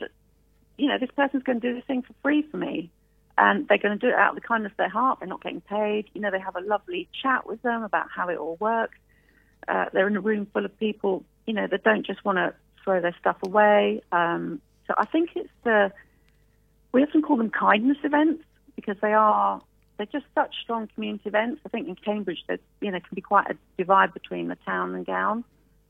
you 0.77 0.87
know 0.87 0.99
this 0.99 1.09
person's 1.15 1.43
going 1.43 1.59
to 1.59 1.67
do 1.67 1.75
this 1.75 1.85
thing 1.85 2.03
for 2.03 2.13
free 2.21 2.43
for 2.43 2.57
me 2.57 2.91
and 3.37 3.67
they're 3.67 3.77
going 3.77 3.97
to 3.97 4.05
do 4.05 4.13
it 4.13 4.15
out 4.15 4.29
of 4.29 4.35
the 4.35 4.47
kindness 4.47 4.71
of 4.71 4.77
their 4.77 4.89
heart. 4.89 5.19
They're 5.19 5.27
not 5.27 5.41
getting 5.41 5.61
paid. 5.61 6.05
You 6.13 6.21
know, 6.21 6.31
they 6.31 6.39
have 6.39 6.55
a 6.55 6.61
lovely 6.61 7.07
chat 7.21 7.47
with 7.47 7.61
them 7.61 7.83
about 7.83 8.07
how 8.13 8.29
it 8.29 8.37
all 8.37 8.57
works. 8.59 8.97
Uh, 9.67 9.85
they're 9.91 10.07
in 10.07 10.15
a 10.15 10.21
room 10.21 10.45
full 10.53 10.65
of 10.65 10.77
people, 10.79 11.23
you 11.47 11.53
know, 11.53 11.67
that 11.67 11.83
don't 11.83 12.05
just 12.05 12.23
want 12.23 12.37
to 12.37 12.53
throw 12.83 13.01
their 13.01 13.15
stuff 13.19 13.37
away. 13.43 14.01
Um, 14.11 14.61
so 14.87 14.93
I 14.97 15.05
think 15.05 15.31
it's 15.35 15.49
the 15.63 15.91
we 16.91 17.03
often 17.03 17.21
call 17.21 17.37
them 17.37 17.49
kindness 17.49 17.97
events 18.03 18.43
because 18.75 18.97
they 19.01 19.13
are 19.13 19.61
they're 19.97 20.05
just 20.07 20.25
such 20.35 20.55
strong 20.61 20.87
community 20.93 21.27
events. 21.29 21.61
I 21.65 21.69
think 21.69 21.87
in 21.87 21.95
Cambridge, 21.95 22.43
there's 22.47 22.59
you 22.81 22.91
know 22.91 22.99
can 22.99 23.15
be 23.15 23.21
quite 23.21 23.49
a 23.49 23.57
divide 23.77 24.13
between 24.13 24.47
the 24.47 24.55
town 24.57 24.95
and 24.95 25.05
gown, 25.05 25.43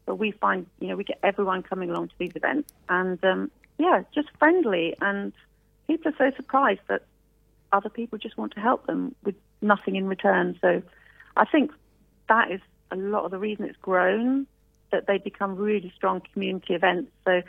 but 0.05 0.15
we 0.15 0.31
find 0.31 0.65
you 0.79 0.88
know 0.88 0.95
we 0.95 1.03
get 1.03 1.19
everyone 1.23 1.63
coming 1.63 1.89
along 1.89 2.09
to 2.09 2.13
these 2.17 2.35
events, 2.35 2.71
and 2.89 3.23
um, 3.25 3.51
yeah, 3.77 4.03
just 4.13 4.29
friendly, 4.38 4.95
and 5.01 5.33
people 5.88 6.12
are 6.12 6.15
so 6.17 6.35
surprised 6.35 6.81
that 6.88 7.03
other 7.74 7.89
people 7.89 8.18
just 8.18 8.38
want 8.38 8.53
to 8.53 8.62
help 8.62 8.86
them 8.86 9.15
with 9.24 9.36
nothing 9.62 9.96
in 9.96 10.08
return. 10.08 10.58
So 10.62 10.82
I 11.36 11.46
think 11.46 11.72
that 12.30 12.51
is 12.51 12.62
a 12.92 12.96
lot 12.96 13.25
of 13.25 13.32
the 13.32 13.39
reason 13.39 13.65
it's 13.65 13.77
grown 13.82 14.48
that 14.92 15.08
they 15.08 15.18
become 15.18 15.56
really 15.56 15.92
strong 15.96 16.22
community 16.32 16.75
events. 16.75 17.12
So 17.25 17.42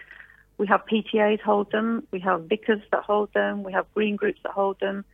we 0.57 0.67
have 0.67 0.83
PTAs 0.91 1.41
hold 1.41 1.71
them, 1.71 2.07
we 2.11 2.21
have 2.21 2.45
vicars 2.45 2.81
that 2.91 3.05
hold 3.05 3.33
them, 3.35 3.63
we 3.63 3.73
have 3.73 3.87
green 3.95 4.17
groups 4.17 4.41
that 4.45 4.53
hold 4.53 4.81
them. 4.81 5.05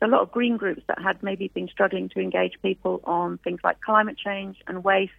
So 0.00 0.06
a 0.06 0.08
lot 0.08 0.20
of 0.20 0.32
green 0.32 0.56
groups 0.56 0.82
that 0.88 1.00
had 1.00 1.22
maybe 1.22 1.48
been 1.48 1.68
struggling 1.68 2.08
to 2.10 2.20
engage 2.20 2.60
people 2.60 3.00
on 3.04 3.38
things 3.38 3.60
like 3.62 3.80
climate 3.80 4.18
change 4.18 4.58
and 4.66 4.82
waste, 4.82 5.12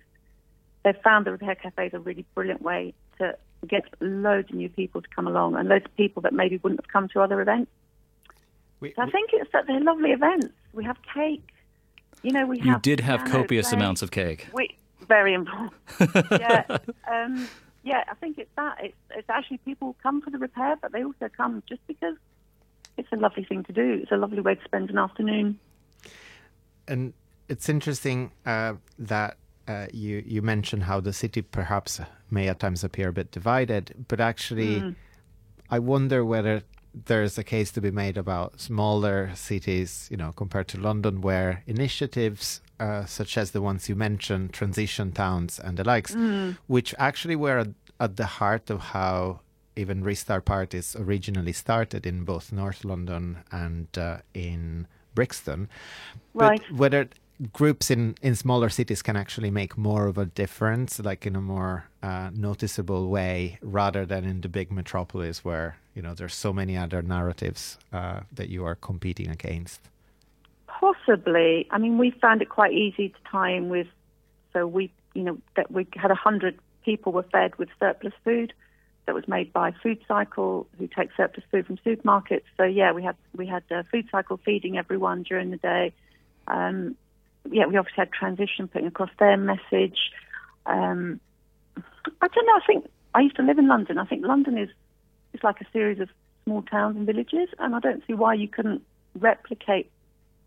they've 0.84 1.01
found 1.04 1.25
the 1.25 1.32
repair 1.32 1.56
cafes 1.56 1.94
a 1.94 2.00
really 2.00 2.25
brilliant 2.36 2.62
way 2.62 2.94
to 3.20 3.36
get 3.68 3.86
loads 4.00 4.50
of 4.50 4.56
new 4.56 4.70
people 4.70 5.01
to 5.01 5.08
come 5.16 5.27
along 5.27 5.56
and 5.56 5.70
loads 5.70 5.86
of 5.86 5.96
people 5.96 6.22
that 6.22 6.34
maybe 6.34 6.58
wouldn't 6.58 6.82
have 6.82 6.92
come 6.92 7.08
to 7.10 7.22
other 7.22 7.42
events. 7.42 7.72
We, 8.79 8.93
so 8.96 9.01
I 9.01 9.10
think 9.10 9.29
it's 9.34 9.51
that 9.53 9.65
they're 9.67 9.79
lovely 9.81 10.12
events. 10.12 10.48
We 10.74 10.84
have 10.84 10.98
cake. 11.13 11.43
You 12.24 12.31
know, 12.31 12.46
we 12.46 12.57
You 12.62 12.72
have 12.74 12.81
did 12.81 13.00
have 13.01 13.25
copious 13.25 13.69
playing. 13.69 13.81
amounts 13.81 14.01
of 14.01 14.12
cake. 14.12 14.48
We 14.53 14.75
very 15.07 15.34
important. 15.34 15.74
yeah, 16.31 16.63
um, 17.10 17.48
yeah. 17.84 18.03
I 18.10 18.15
think 18.15 18.38
it's 18.38 18.50
that. 18.55 18.77
It's, 18.84 18.96
it's 19.15 19.29
actually 19.29 19.57
people 19.60 19.96
come 20.03 20.22
for 20.22 20.29
the 20.29 20.38
repair, 20.38 20.75
but 20.81 20.91
they 20.91 21.03
also 21.03 21.29
come 21.36 21.63
just 21.69 21.86
because 21.88 22.15
it's 22.98 23.12
a 23.12 23.15
lovely 23.15 23.43
thing 23.46 23.63
to 23.65 23.74
do. 23.74 24.00
It's 24.01 24.12
a 24.12 24.17
lovely 24.17 24.41
way 24.41 24.55
to 24.55 24.63
spend 24.65 24.89
an 24.89 24.98
afternoon. 24.98 25.60
and 26.88 27.13
it's 27.48 27.69
interesting 27.69 28.31
uh, 28.46 28.74
that 29.00 29.38
uh, 29.67 29.88
you 29.93 30.24
you 30.25 30.41
mentioned 30.41 30.84
how 30.84 31.00
the 31.00 31.13
city 31.13 31.41
perhaps 31.41 32.01
may 32.29 32.48
at 32.50 32.60
times 32.60 32.84
appear 32.84 33.10
a 33.10 33.13
bit 33.13 33.31
divided, 33.31 34.05
but 34.07 34.19
actually, 34.19 34.96
I 35.69 35.79
wonder 35.79 36.25
whether 36.25 36.63
there's 37.06 37.38
a 37.38 37.44
case 37.44 37.72
to 37.74 37.82
be 37.82 37.92
made 37.92 38.18
about 38.18 38.60
smaller 38.60 39.32
cities, 39.36 40.08
you 40.12 40.18
know, 40.18 40.32
compared 40.32 40.68
to 40.70 40.80
London, 40.80 41.22
where 41.22 41.63
initiatives 41.68 42.62
uh, 42.80 43.06
such 43.06 43.38
as 43.38 43.51
the 43.51 43.62
ones 43.62 43.89
you 43.89 43.96
mentioned, 43.96 44.54
transition 44.54 45.12
towns 45.12 45.60
and 45.60 45.77
the 45.77 45.84
likes, 45.84 46.16
which 46.68 46.94
actually 47.00 47.36
were 47.36 47.60
at, 47.60 47.70
at 48.00 48.18
the 48.18 48.25
heart 48.25 48.70
of 48.70 48.80
how 48.80 49.39
even 49.75 50.04
restart 50.04 50.46
parties 50.46 50.96
originally 51.00 51.54
started 51.54 52.06
in 52.06 52.24
both 52.24 52.51
North 52.51 52.84
London 52.84 53.38
and 53.51 53.88
uh, 53.98 54.18
in 54.34 54.88
Brixton. 55.13 55.70
Right. 56.34 56.62
But 56.70 56.77
whether 56.77 57.10
groups 57.53 57.91
in, 57.91 58.15
in 58.22 58.36
smaller 58.36 58.70
cities 58.70 59.01
can 59.01 59.15
actually 59.15 59.51
make 59.51 59.77
more 59.77 60.08
of 60.08 60.17
a 60.17 60.25
difference, 60.25 61.00
like 61.00 61.25
in 61.25 61.36
a 61.36 61.41
more 61.41 61.86
uh, 62.01 62.29
noticeable 62.34 63.10
way, 63.10 63.60
rather 63.62 64.06
than 64.06 64.25
in 64.25 64.41
the 64.41 64.50
big 64.50 64.72
metropolis 64.72 65.46
where 65.46 65.77
you 65.94 66.01
know 66.01 66.13
there's 66.13 66.36
so 66.36 66.53
many 66.53 66.77
other 66.77 67.01
narratives 67.01 67.77
uh, 67.94 68.22
that 68.32 68.50
you 68.50 68.65
are 68.65 68.75
competing 68.75 69.29
against. 69.29 69.82
Possibly. 70.67 71.67
I 71.72 71.77
mean, 71.77 71.98
we 71.98 72.12
found 72.12 72.41
it 72.41 72.50
quite 72.50 72.74
easy 72.74 73.10
to 73.10 73.32
time 73.32 73.70
with. 73.70 73.88
So 74.53 74.65
we, 74.65 74.91
you 75.13 75.24
know, 75.24 75.38
that 75.56 75.72
we 75.72 75.88
had 75.94 76.12
a 76.12 76.15
hundred 76.15 76.60
people 76.84 77.12
were 77.12 77.24
fed 77.24 77.56
with 77.58 77.70
surplus 77.79 78.13
food 78.24 78.53
that 79.06 79.15
was 79.15 79.27
made 79.27 79.51
by 79.53 79.72
Food 79.72 80.00
Cycle, 80.08 80.67
who 80.77 80.88
take 80.88 81.10
surplus 81.15 81.46
food 81.51 81.65
from 81.65 81.77
supermarkets. 81.77 82.44
So 82.58 82.63
yeah, 82.63 82.91
we 82.91 83.03
had 83.03 83.15
we 83.36 83.46
had 83.46 83.63
uh, 83.72 83.84
Food 83.91 84.08
Cycle 84.12 84.38
feeding 84.38 84.77
everyone 84.77 85.24
during 85.24 85.51
the 85.51 85.58
day. 85.58 85.94
Um, 86.48 86.96
yeah, 87.51 87.66
we 87.66 87.77
obviously 87.77 88.01
had 88.01 88.12
transition 88.12 88.68
putting 88.68 88.88
across 88.88 89.10
their 89.20 89.38
message. 89.38 89.98
Um, 90.66 91.20
I 91.77 92.27
don't 92.27 92.46
know. 92.46 92.54
I 92.56 92.66
think 92.66 92.86
I 93.13 93.22
used 93.22 93.36
to 93.38 93.44
live 93.44 93.58
in 93.58 93.68
London. 93.68 93.98
I 93.98 94.06
think 94.06 94.25
London 94.25 94.58
is 94.58 94.70
is 95.34 95.44
like 95.44 95.62
a 95.62 95.66
series 95.72 96.00
of 96.00 96.10
small 96.46 96.62
towns 96.63 96.98
and 96.98 97.06
villages, 97.06 97.50
and 97.60 97.75
I 97.75 97.80
don't 97.80 98.04
see 98.08 98.13
why 98.13 98.34
you 98.34 98.48
couldn't 98.48 98.82
replicate 99.20 99.92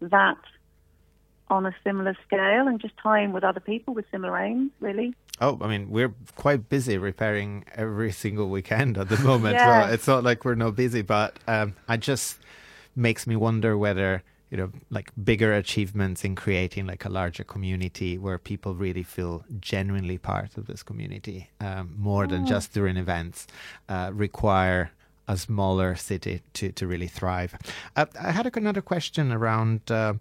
that 0.01 0.39
on 1.49 1.67
a 1.67 1.75
similar 1.83 2.17
scale 2.27 2.69
and 2.69 2.81
just 2.81 2.95
tie 3.03 3.21
in 3.21 3.33
with 3.33 3.43
other 3.43 3.61
people 3.61 3.95
with 3.95 4.05
similar 4.11 4.39
aims. 4.39 4.71
Really, 4.81 5.15
Oh, 5.41 5.59
I 5.63 5.69
mean, 5.69 5.91
we're 5.91 6.15
quite 6.37 6.69
busy 6.69 6.99
repairing 6.99 7.65
every 7.75 8.13
single 8.25 8.51
weekend 8.51 8.99
at 8.99 9.09
the 9.09 9.19
moment. 9.19 9.55
Yeah. 9.55 9.87
So 9.87 9.95
it's 9.95 10.07
not 10.07 10.23
like 10.23 10.45
we're 10.45 10.55
not 10.55 10.77
busy, 10.77 11.03
but 11.03 11.39
um, 11.47 11.75
it 11.89 12.01
just 12.01 12.39
makes 12.95 13.27
me 13.27 13.37
wonder 13.37 13.77
whether, 13.77 14.23
you 14.51 14.57
know, 14.57 14.71
like 14.91 15.13
bigger 15.23 15.55
achievements 15.55 16.25
in 16.25 16.35
creating 16.35 16.87
like 16.87 17.05
a 17.05 17.09
larger 17.09 17.45
community 17.45 18.19
where 18.19 18.37
people 18.37 18.75
really 18.75 19.05
feel 19.05 19.45
genuinely 19.61 20.19
part 20.19 20.57
of 20.57 20.67
this 20.67 20.83
community, 20.83 21.49
um, 21.61 21.95
more 21.97 22.27
than 22.27 22.47
just 22.47 22.73
during 22.73 22.97
events, 22.97 23.47
uh, 23.89 24.11
require 24.13 24.91
a 25.29 25.37
smaller 25.37 25.95
city 25.95 26.43
to, 26.55 26.73
to 26.73 26.87
really 26.89 27.07
thrive. 27.07 27.55
Uh, 27.95 28.07
I 28.21 28.33
had 28.33 28.57
another 28.57 28.83
question 28.83 29.31
around 29.31 29.89
uh, 29.89 30.15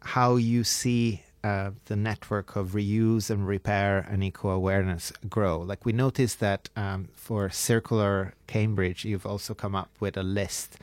how 0.00 0.36
you 0.36 0.62
see 0.62 1.22
uh, 1.42 1.70
the 1.86 1.96
network 1.96 2.56
of 2.56 2.70
reuse 2.70 3.30
and 3.30 3.46
repair 3.46 4.06
and 4.10 4.22
eco 4.22 4.50
awareness 4.50 5.12
grow. 5.28 5.58
Like 5.58 5.86
we 5.86 5.92
noticed 5.92 6.40
that 6.40 6.68
um, 6.76 7.08
for 7.14 7.48
Circular 7.48 8.34
Cambridge, 8.46 9.06
you've 9.06 9.26
also 9.26 9.54
come 9.54 9.74
up 9.74 9.90
with 10.00 10.18
a 10.18 10.22
list 10.22 10.76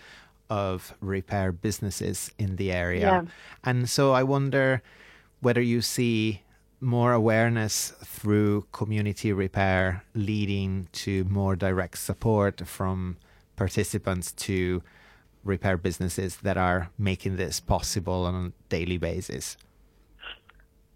of 0.51 0.93
repair 0.99 1.53
businesses 1.53 2.29
in 2.37 2.57
the 2.57 2.73
area. 2.73 2.99
Yeah. 2.99 3.23
And 3.63 3.89
so 3.89 4.11
I 4.11 4.23
wonder 4.23 4.83
whether 5.39 5.61
you 5.61 5.81
see 5.81 6.41
more 6.81 7.13
awareness 7.13 7.93
through 8.03 8.67
community 8.73 9.31
repair 9.31 10.03
leading 10.13 10.89
to 10.91 11.23
more 11.23 11.55
direct 11.55 11.97
support 11.99 12.67
from 12.67 13.15
participants 13.55 14.33
to 14.33 14.83
repair 15.45 15.77
businesses 15.77 16.35
that 16.37 16.57
are 16.57 16.89
making 16.97 17.37
this 17.37 17.61
possible 17.61 18.25
on 18.25 18.35
a 18.35 18.51
daily 18.67 18.97
basis. 18.97 19.55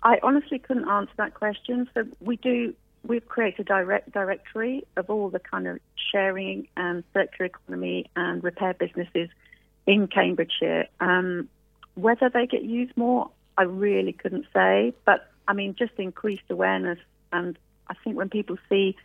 I 0.04 0.20
honestly 0.22 0.60
couldn't 0.60 0.90
answer 0.90 1.14
that 1.16 1.34
question. 1.34 1.90
So 1.94 2.04
we 2.20 2.36
do. 2.36 2.74
We've 3.08 3.28
created 3.28 3.62
a 3.62 3.64
direct 3.64 4.12
directory 4.12 4.84
of 4.98 5.10
all 5.10 5.30
the 5.30 5.40
kind 5.40 5.68
of 5.68 5.80
sharing 6.12 6.68
and 6.76 7.04
circular 7.14 7.46
economy 7.46 8.10
and 8.16 8.44
repair 8.44 8.74
businesses 8.74 9.30
in 9.86 10.08
Cambridgeshire. 10.08 10.88
Um, 11.00 11.50
whether 11.96 12.30
they 12.30 12.46
get 12.48 12.64
used 12.64 12.96
more, 12.98 13.30
I 13.58 13.64
really 13.64 14.14
couldn't 14.14 14.46
say. 14.54 14.94
But 15.06 15.30
I 15.48 15.54
mean, 15.54 15.76
just 15.78 15.94
increased 15.98 16.44
awareness, 16.50 17.00
and 17.32 17.58
I 17.88 17.94
think 18.04 18.18
when 18.18 18.30
people 18.30 18.58
see 18.70 18.96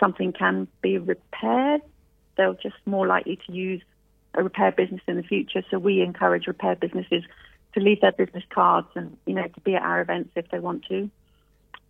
something 0.00 0.32
can 0.32 0.68
be 0.82 0.98
repaired, 0.98 1.82
they're 2.36 2.54
just 2.54 2.76
more 2.84 3.06
likely 3.06 3.38
to 3.46 3.52
use 3.52 3.82
a 4.34 4.42
repair 4.42 4.72
business 4.72 5.00
in 5.06 5.16
the 5.16 5.22
future. 5.22 5.62
So 5.70 5.78
we 5.78 6.02
encourage 6.02 6.46
repair 6.46 6.74
businesses 6.74 7.22
to 7.74 7.80
leave 7.80 8.00
their 8.00 8.12
business 8.12 8.44
cards 8.50 8.88
and 8.94 9.16
you 9.26 9.34
know 9.34 9.46
to 9.46 9.60
be 9.60 9.74
at 9.74 9.82
our 9.82 10.00
events 10.00 10.30
if 10.36 10.48
they 10.50 10.58
want 10.58 10.84
to. 10.86 11.10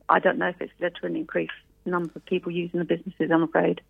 I 0.09 0.19
don't 0.19 0.39
know 0.39 0.49
if 0.49 0.61
it's 0.61 0.73
led 0.81 0.95
to 0.97 1.07
an 1.07 1.17
increased 1.17 1.53
number 1.87 2.11
of 2.15 2.25
people 2.27 2.53
using 2.53 2.79
the 2.79 2.85
businesses. 2.85 3.31
I'm 3.31 3.43
afraid. 3.43 3.81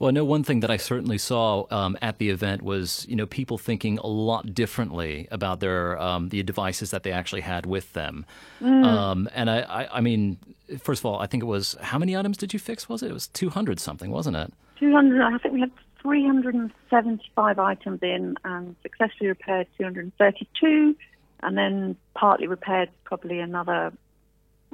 Well, 0.00 0.08
I 0.08 0.12
know 0.12 0.24
one 0.24 0.42
thing 0.44 0.60
that 0.60 0.70
I 0.70 0.78
certainly 0.78 1.18
saw 1.18 1.66
um, 1.70 1.94
at 2.00 2.16
the 2.16 2.30
event 2.30 2.62
was, 2.62 3.04
you 3.06 3.14
know, 3.14 3.26
people 3.26 3.58
thinking 3.58 3.98
a 3.98 4.06
lot 4.06 4.54
differently 4.54 5.28
about 5.30 5.60
their 5.60 6.00
um, 6.00 6.30
the 6.30 6.42
devices 6.42 6.90
that 6.90 7.02
they 7.02 7.12
actually 7.12 7.42
had 7.42 7.66
with 7.66 7.92
them. 7.92 8.24
Um, 8.62 9.28
and 9.34 9.50
I, 9.50 9.60
I, 9.60 9.98
I 9.98 10.00
mean, 10.00 10.38
first 10.78 11.02
of 11.02 11.06
all, 11.06 11.20
I 11.20 11.26
think 11.26 11.42
it 11.42 11.46
was 11.46 11.76
how 11.82 11.98
many 11.98 12.16
items 12.16 12.38
did 12.38 12.54
you 12.54 12.58
fix? 12.58 12.88
Was 12.88 13.02
it? 13.02 13.10
It 13.10 13.12
was 13.12 13.28
two 13.28 13.50
hundred 13.50 13.78
something, 13.78 14.10
wasn't 14.10 14.36
it? 14.36 14.50
200. 14.78 15.20
I 15.20 15.36
think 15.36 15.52
we 15.52 15.60
had 15.60 15.70
375 16.00 17.58
items 17.58 18.02
in 18.02 18.36
and 18.42 18.74
successfully 18.80 19.28
repaired 19.28 19.66
232, 19.76 20.96
and 21.42 21.58
then 21.58 21.94
partly 22.14 22.46
repaired 22.46 22.88
probably 23.04 23.40
another, 23.40 23.92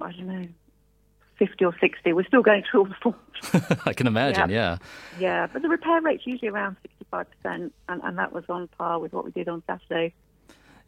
I 0.00 0.12
don't 0.12 0.28
know, 0.28 0.46
50 1.38 1.64
or 1.64 1.74
60. 1.78 2.12
We're 2.12 2.26
still 2.26 2.42
going 2.42 2.64
through 2.70 2.80
all 2.80 2.86
the 2.86 2.94
forms. 3.02 3.80
I 3.86 3.92
can 3.92 4.06
imagine. 4.06 4.50
Yeah. 4.50 4.78
Yeah. 5.18 5.20
yeah, 5.20 5.46
but 5.52 5.62
the 5.62 5.68
repair 5.68 6.00
rate's 6.00 6.26
usually 6.26 6.48
around 6.48 6.76
65%, 7.12 7.26
and, 7.44 7.72
and 7.88 8.18
that 8.18 8.32
was 8.32 8.44
on 8.48 8.68
par 8.68 8.98
with 8.98 9.12
what 9.12 9.24
we 9.24 9.30
did 9.30 9.48
on 9.48 9.62
Saturday. 9.66 10.14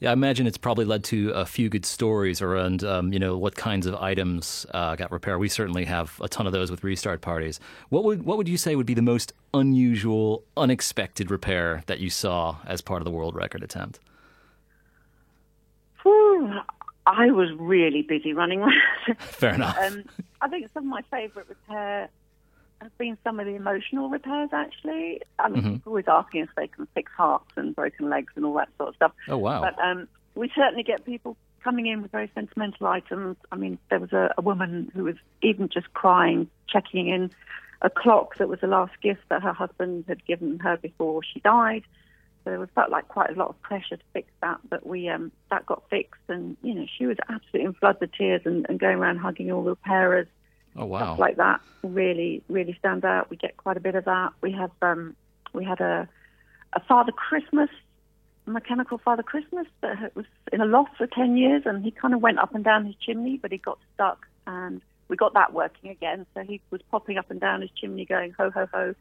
Yeah, 0.00 0.10
I 0.10 0.12
imagine 0.12 0.46
it's 0.46 0.58
probably 0.58 0.84
led 0.84 1.02
to 1.04 1.30
a 1.30 1.44
few 1.44 1.68
good 1.68 1.84
stories 1.84 2.40
around, 2.40 2.84
um, 2.84 3.12
you 3.12 3.18
know, 3.18 3.36
what 3.36 3.56
kinds 3.56 3.84
of 3.84 3.96
items 3.96 4.64
uh, 4.72 4.94
got 4.94 5.10
repaired. 5.10 5.40
We 5.40 5.48
certainly 5.48 5.86
have 5.86 6.20
a 6.22 6.28
ton 6.28 6.46
of 6.46 6.52
those 6.52 6.70
with 6.70 6.84
restart 6.84 7.20
parties. 7.20 7.58
What 7.88 8.04
would 8.04 8.22
what 8.22 8.38
would 8.38 8.48
you 8.48 8.56
say 8.56 8.76
would 8.76 8.86
be 8.86 8.94
the 8.94 9.02
most 9.02 9.32
unusual, 9.52 10.44
unexpected 10.56 11.32
repair 11.32 11.82
that 11.86 11.98
you 11.98 12.10
saw 12.10 12.58
as 12.64 12.80
part 12.80 13.02
of 13.02 13.06
the 13.06 13.10
world 13.10 13.34
record 13.34 13.64
attempt? 13.64 13.98
I 17.08 17.30
was 17.30 17.48
really 17.58 18.02
busy 18.02 18.34
running 18.34 18.60
around. 18.60 18.74
Fair 19.18 19.54
enough. 19.54 19.78
Um, 19.78 20.04
I 20.42 20.48
think 20.48 20.68
some 20.74 20.84
of 20.84 20.90
my 20.90 21.02
favourite 21.10 21.48
repair 21.48 22.10
have 22.82 22.98
been 22.98 23.16
some 23.24 23.40
of 23.40 23.46
the 23.46 23.54
emotional 23.54 24.10
repairs. 24.10 24.50
Actually, 24.52 25.22
I 25.38 25.48
mean, 25.48 25.62
people 25.62 25.92
always 25.92 26.04
asking 26.06 26.42
if 26.42 26.50
they 26.54 26.68
can 26.68 26.86
fix 26.94 27.10
hearts 27.16 27.50
and 27.56 27.74
broken 27.74 28.10
legs 28.10 28.32
and 28.36 28.44
all 28.44 28.54
that 28.54 28.68
sort 28.76 28.90
of 28.90 28.94
stuff. 28.96 29.12
oh 29.28 29.38
wow. 29.38 29.62
But 29.62 29.82
um, 29.82 30.06
we 30.34 30.50
certainly 30.54 30.82
get 30.82 31.06
people 31.06 31.36
coming 31.64 31.86
in 31.86 32.02
with 32.02 32.12
very 32.12 32.30
sentimental 32.34 32.86
items. 32.86 33.36
I 33.50 33.56
mean, 33.56 33.78
there 33.88 34.00
was 34.00 34.12
a, 34.12 34.32
a 34.36 34.42
woman 34.42 34.92
who 34.94 35.04
was 35.04 35.16
even 35.42 35.70
just 35.70 35.92
crying, 35.94 36.48
checking 36.68 37.08
in 37.08 37.30
a 37.80 37.88
clock 37.88 38.36
that 38.36 38.48
was 38.48 38.60
the 38.60 38.66
last 38.66 38.92
gift 39.02 39.22
that 39.30 39.42
her 39.42 39.52
husband 39.54 40.04
had 40.08 40.24
given 40.26 40.58
her 40.58 40.76
before 40.76 41.22
she 41.24 41.40
died. 41.40 41.84
So 42.48 42.62
it 42.62 42.70
felt 42.74 42.90
like 42.90 43.08
quite 43.08 43.30
a 43.30 43.34
lot 43.34 43.50
of 43.50 43.60
pressure 43.60 43.96
to 43.98 44.02
fix 44.14 44.30
that, 44.40 44.58
but 44.70 44.86
we 44.86 45.06
um, 45.08 45.32
that 45.50 45.66
got 45.66 45.82
fixed, 45.90 46.22
and 46.28 46.56
you 46.62 46.72
know 46.72 46.86
she 46.96 47.04
was 47.04 47.18
absolutely 47.28 47.64
in 47.64 47.74
floods 47.74 47.98
of 48.00 48.10
tears 48.12 48.40
and, 48.46 48.64
and 48.70 48.80
going 48.80 48.96
around 48.96 49.18
hugging 49.18 49.52
all 49.52 49.62
the 49.62 49.70
repairers. 49.70 50.26
Oh 50.74 50.86
wow! 50.86 51.00
Stuff 51.00 51.18
like 51.18 51.36
that 51.36 51.60
really, 51.82 52.42
really 52.48 52.74
stand 52.78 53.04
out. 53.04 53.28
We 53.28 53.36
get 53.36 53.58
quite 53.58 53.76
a 53.76 53.80
bit 53.80 53.94
of 53.94 54.06
that. 54.06 54.32
We 54.40 54.52
have 54.52 54.70
um, 54.80 55.14
we 55.52 55.62
had 55.62 55.80
a 55.80 56.08
a 56.72 56.80
Father 56.80 57.12
Christmas, 57.12 57.68
mechanical 58.46 58.96
Father 58.96 59.22
Christmas 59.22 59.66
that 59.82 60.16
was 60.16 60.26
in 60.50 60.62
a 60.62 60.66
loft 60.66 60.96
for 60.96 61.06
ten 61.06 61.36
years, 61.36 61.64
and 61.66 61.84
he 61.84 61.90
kind 61.90 62.14
of 62.14 62.22
went 62.22 62.38
up 62.38 62.54
and 62.54 62.64
down 62.64 62.86
his 62.86 62.94
chimney, 62.94 63.36
but 63.36 63.52
he 63.52 63.58
got 63.58 63.78
stuck, 63.92 64.26
and 64.46 64.80
we 65.08 65.16
got 65.16 65.34
that 65.34 65.52
working 65.52 65.90
again. 65.90 66.24
So 66.32 66.40
he 66.40 66.62
was 66.70 66.80
popping 66.90 67.18
up 67.18 67.30
and 67.30 67.40
down 67.40 67.60
his 67.60 67.70
chimney, 67.76 68.06
going 68.06 68.32
ho 68.38 68.50
ho 68.50 68.66
ho. 68.72 68.94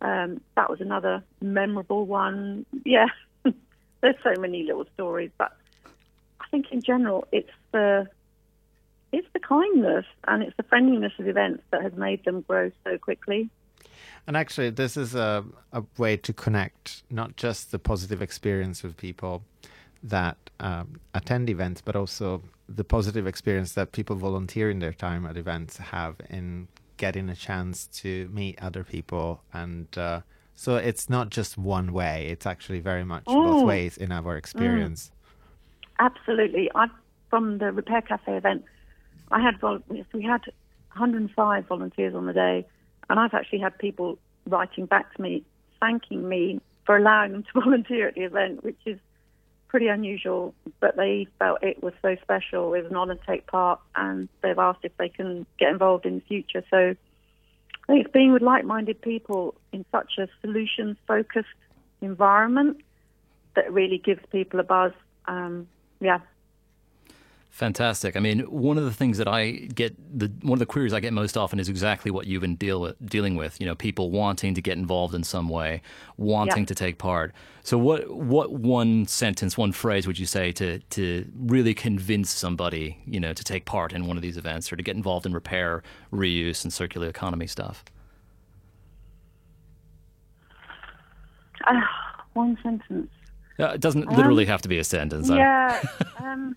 Um, 0.00 0.40
that 0.56 0.68
was 0.68 0.80
another 0.80 1.22
memorable 1.40 2.06
one. 2.06 2.66
Yeah, 2.84 3.06
there's 4.00 4.16
so 4.22 4.34
many 4.38 4.62
little 4.62 4.86
stories, 4.94 5.30
but 5.38 5.56
I 6.40 6.46
think 6.50 6.70
in 6.70 6.82
general 6.82 7.26
it's 7.32 7.50
the 7.72 8.08
it's 9.12 9.28
the 9.32 9.40
kindness 9.40 10.04
and 10.26 10.42
it's 10.42 10.56
the 10.56 10.62
friendliness 10.64 11.12
of 11.18 11.28
events 11.28 11.62
that 11.70 11.82
has 11.82 11.92
made 11.94 12.24
them 12.24 12.42
grow 12.42 12.70
so 12.84 12.98
quickly. 12.98 13.48
And 14.26 14.36
actually, 14.36 14.70
this 14.70 14.96
is 14.96 15.14
a, 15.14 15.44
a 15.72 15.84
way 15.96 16.16
to 16.16 16.32
connect 16.32 17.02
not 17.10 17.36
just 17.36 17.70
the 17.70 17.78
positive 17.78 18.20
experience 18.20 18.82
with 18.82 18.96
people 18.96 19.44
that 20.02 20.36
um, 20.60 21.00
attend 21.14 21.48
events, 21.48 21.80
but 21.80 21.96
also 21.96 22.42
the 22.68 22.84
positive 22.84 23.26
experience 23.26 23.72
that 23.72 23.92
people 23.92 24.16
volunteering 24.16 24.80
their 24.80 24.92
time 24.92 25.24
at 25.26 25.36
events 25.36 25.76
have 25.76 26.16
in 26.28 26.68
getting 26.96 27.28
a 27.28 27.34
chance 27.36 27.86
to 28.02 28.28
meet 28.32 28.60
other 28.62 28.84
people. 28.84 29.42
And 29.52 29.86
uh, 29.98 30.20
so 30.54 30.76
it's 30.76 31.08
not 31.10 31.30
just 31.30 31.56
one 31.58 31.92
way, 31.92 32.28
it's 32.30 32.46
actually 32.46 32.80
very 32.80 33.04
much 33.04 33.24
both 33.24 33.62
Mm. 33.62 33.66
ways 33.66 33.96
in 33.96 34.12
our 34.12 34.36
experience. 34.36 35.10
Absolutely. 35.98 36.70
I 36.74 36.88
from 37.30 37.58
the 37.58 37.72
Repair 37.72 38.02
Cafe 38.02 38.36
event, 38.36 38.64
I 39.32 39.40
had 39.40 39.58
vol- 39.60 39.82
we 39.88 40.22
had 40.22 40.42
105 40.92 41.66
volunteers 41.66 42.14
on 42.14 42.26
the 42.26 42.32
day, 42.32 42.64
and 43.10 43.18
I've 43.18 43.34
actually 43.34 43.58
had 43.58 43.76
people 43.78 44.18
writing 44.46 44.86
back 44.86 45.14
to 45.16 45.22
me 45.22 45.42
thanking 45.80 46.28
me 46.28 46.60
for 46.84 46.96
allowing 46.96 47.32
them 47.32 47.42
to 47.42 47.60
volunteer 47.60 48.08
at 48.08 48.14
the 48.14 48.22
event, 48.22 48.62
which 48.64 48.78
is 48.86 48.98
pretty 49.76 49.88
unusual. 49.88 50.54
But 50.80 50.96
they 50.96 51.26
felt 51.38 51.62
it 51.62 51.82
was 51.82 51.92
so 52.00 52.16
special, 52.22 52.72
it 52.72 52.80
was 52.82 52.90
an 52.90 52.96
honour 52.96 53.16
to 53.16 53.26
take 53.26 53.46
part, 53.46 53.78
and 53.94 54.26
they've 54.42 54.58
asked 54.58 54.84
if 54.84 54.96
they 54.96 55.10
can 55.10 55.44
get 55.58 55.68
involved 55.68 56.06
in 56.06 56.14
the 56.14 56.20
future. 56.22 56.64
So 56.70 56.78
I 56.78 57.86
think 57.86 58.06
it's 58.06 58.12
being 58.12 58.32
with 58.32 58.40
like-minded 58.40 59.02
people 59.02 59.54
in 59.72 59.84
such 59.92 60.12
a 60.18 60.28
solutions-focused 60.40 61.60
environment 62.00 62.80
that 63.54 63.70
really 63.70 63.98
gives 63.98 64.22
people 64.32 64.60
a 64.60 64.62
buzz. 64.62 64.92
Um, 65.26 65.68
yeah, 66.00 66.20
Fantastic. 67.56 68.16
I 68.16 68.20
mean, 68.20 68.40
one 68.40 68.76
of 68.76 68.84
the 68.84 68.92
things 68.92 69.16
that 69.16 69.26
I 69.26 69.50
get, 69.50 69.96
the 70.18 70.30
one 70.42 70.52
of 70.52 70.58
the 70.58 70.66
queries 70.66 70.92
I 70.92 71.00
get 71.00 71.14
most 71.14 71.38
often 71.38 71.58
is 71.58 71.70
exactly 71.70 72.10
what 72.10 72.26
you've 72.26 72.42
been 72.42 72.56
deal, 72.56 72.92
dealing 73.02 73.34
with. 73.34 73.58
You 73.58 73.64
know, 73.64 73.74
people 73.74 74.10
wanting 74.10 74.52
to 74.52 74.60
get 74.60 74.76
involved 74.76 75.14
in 75.14 75.24
some 75.24 75.48
way, 75.48 75.80
wanting 76.18 76.66
to 76.66 76.74
take 76.74 76.98
part. 76.98 77.32
So, 77.62 77.78
what 77.78 78.10
what 78.10 78.52
one 78.52 79.06
sentence, 79.06 79.56
one 79.56 79.72
phrase 79.72 80.06
would 80.06 80.18
you 80.18 80.26
say 80.26 80.52
to 80.52 80.80
to 80.80 81.26
really 81.34 81.72
convince 81.72 82.28
somebody, 82.28 82.98
you 83.06 83.18
know, 83.18 83.32
to 83.32 83.42
take 83.42 83.64
part 83.64 83.94
in 83.94 84.06
one 84.06 84.18
of 84.18 84.22
these 84.22 84.36
events 84.36 84.70
or 84.70 84.76
to 84.76 84.82
get 84.82 84.94
involved 84.94 85.24
in 85.24 85.32
repair, 85.32 85.82
reuse, 86.12 86.62
and 86.62 86.70
circular 86.70 87.08
economy 87.08 87.46
stuff? 87.46 87.82
uh, 91.66 91.80
one 92.34 92.58
sentence. 92.62 93.10
Uh, 93.58 93.68
it 93.68 93.80
doesn't 93.80 94.12
literally 94.12 94.44
have 94.44 94.60
to 94.60 94.68
be 94.68 94.78
a 94.78 94.84
sentence. 94.84 95.30
Yeah. 95.30 95.82
um, 96.18 96.54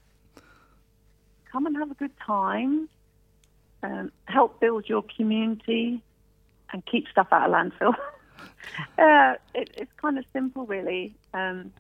come 1.52 1.66
and 1.66 1.76
have 1.78 1.92
a 1.92 1.96
good 1.96 2.12
time. 2.26 2.90
Um, 3.82 4.12
help 4.26 4.60
build 4.60 4.90
your 4.90 5.04
community 5.16 6.02
and 6.74 6.86
keep 6.86 7.08
stuff 7.10 7.28
out 7.32 7.50
of 7.50 7.56
landfill. 7.56 7.94
uh, 8.98 9.36
it, 9.54 9.70
it's 9.78 9.92
kind 10.02 10.18
of 10.18 10.26
simple, 10.34 10.66
really. 10.66 11.16
Um, 11.34 11.72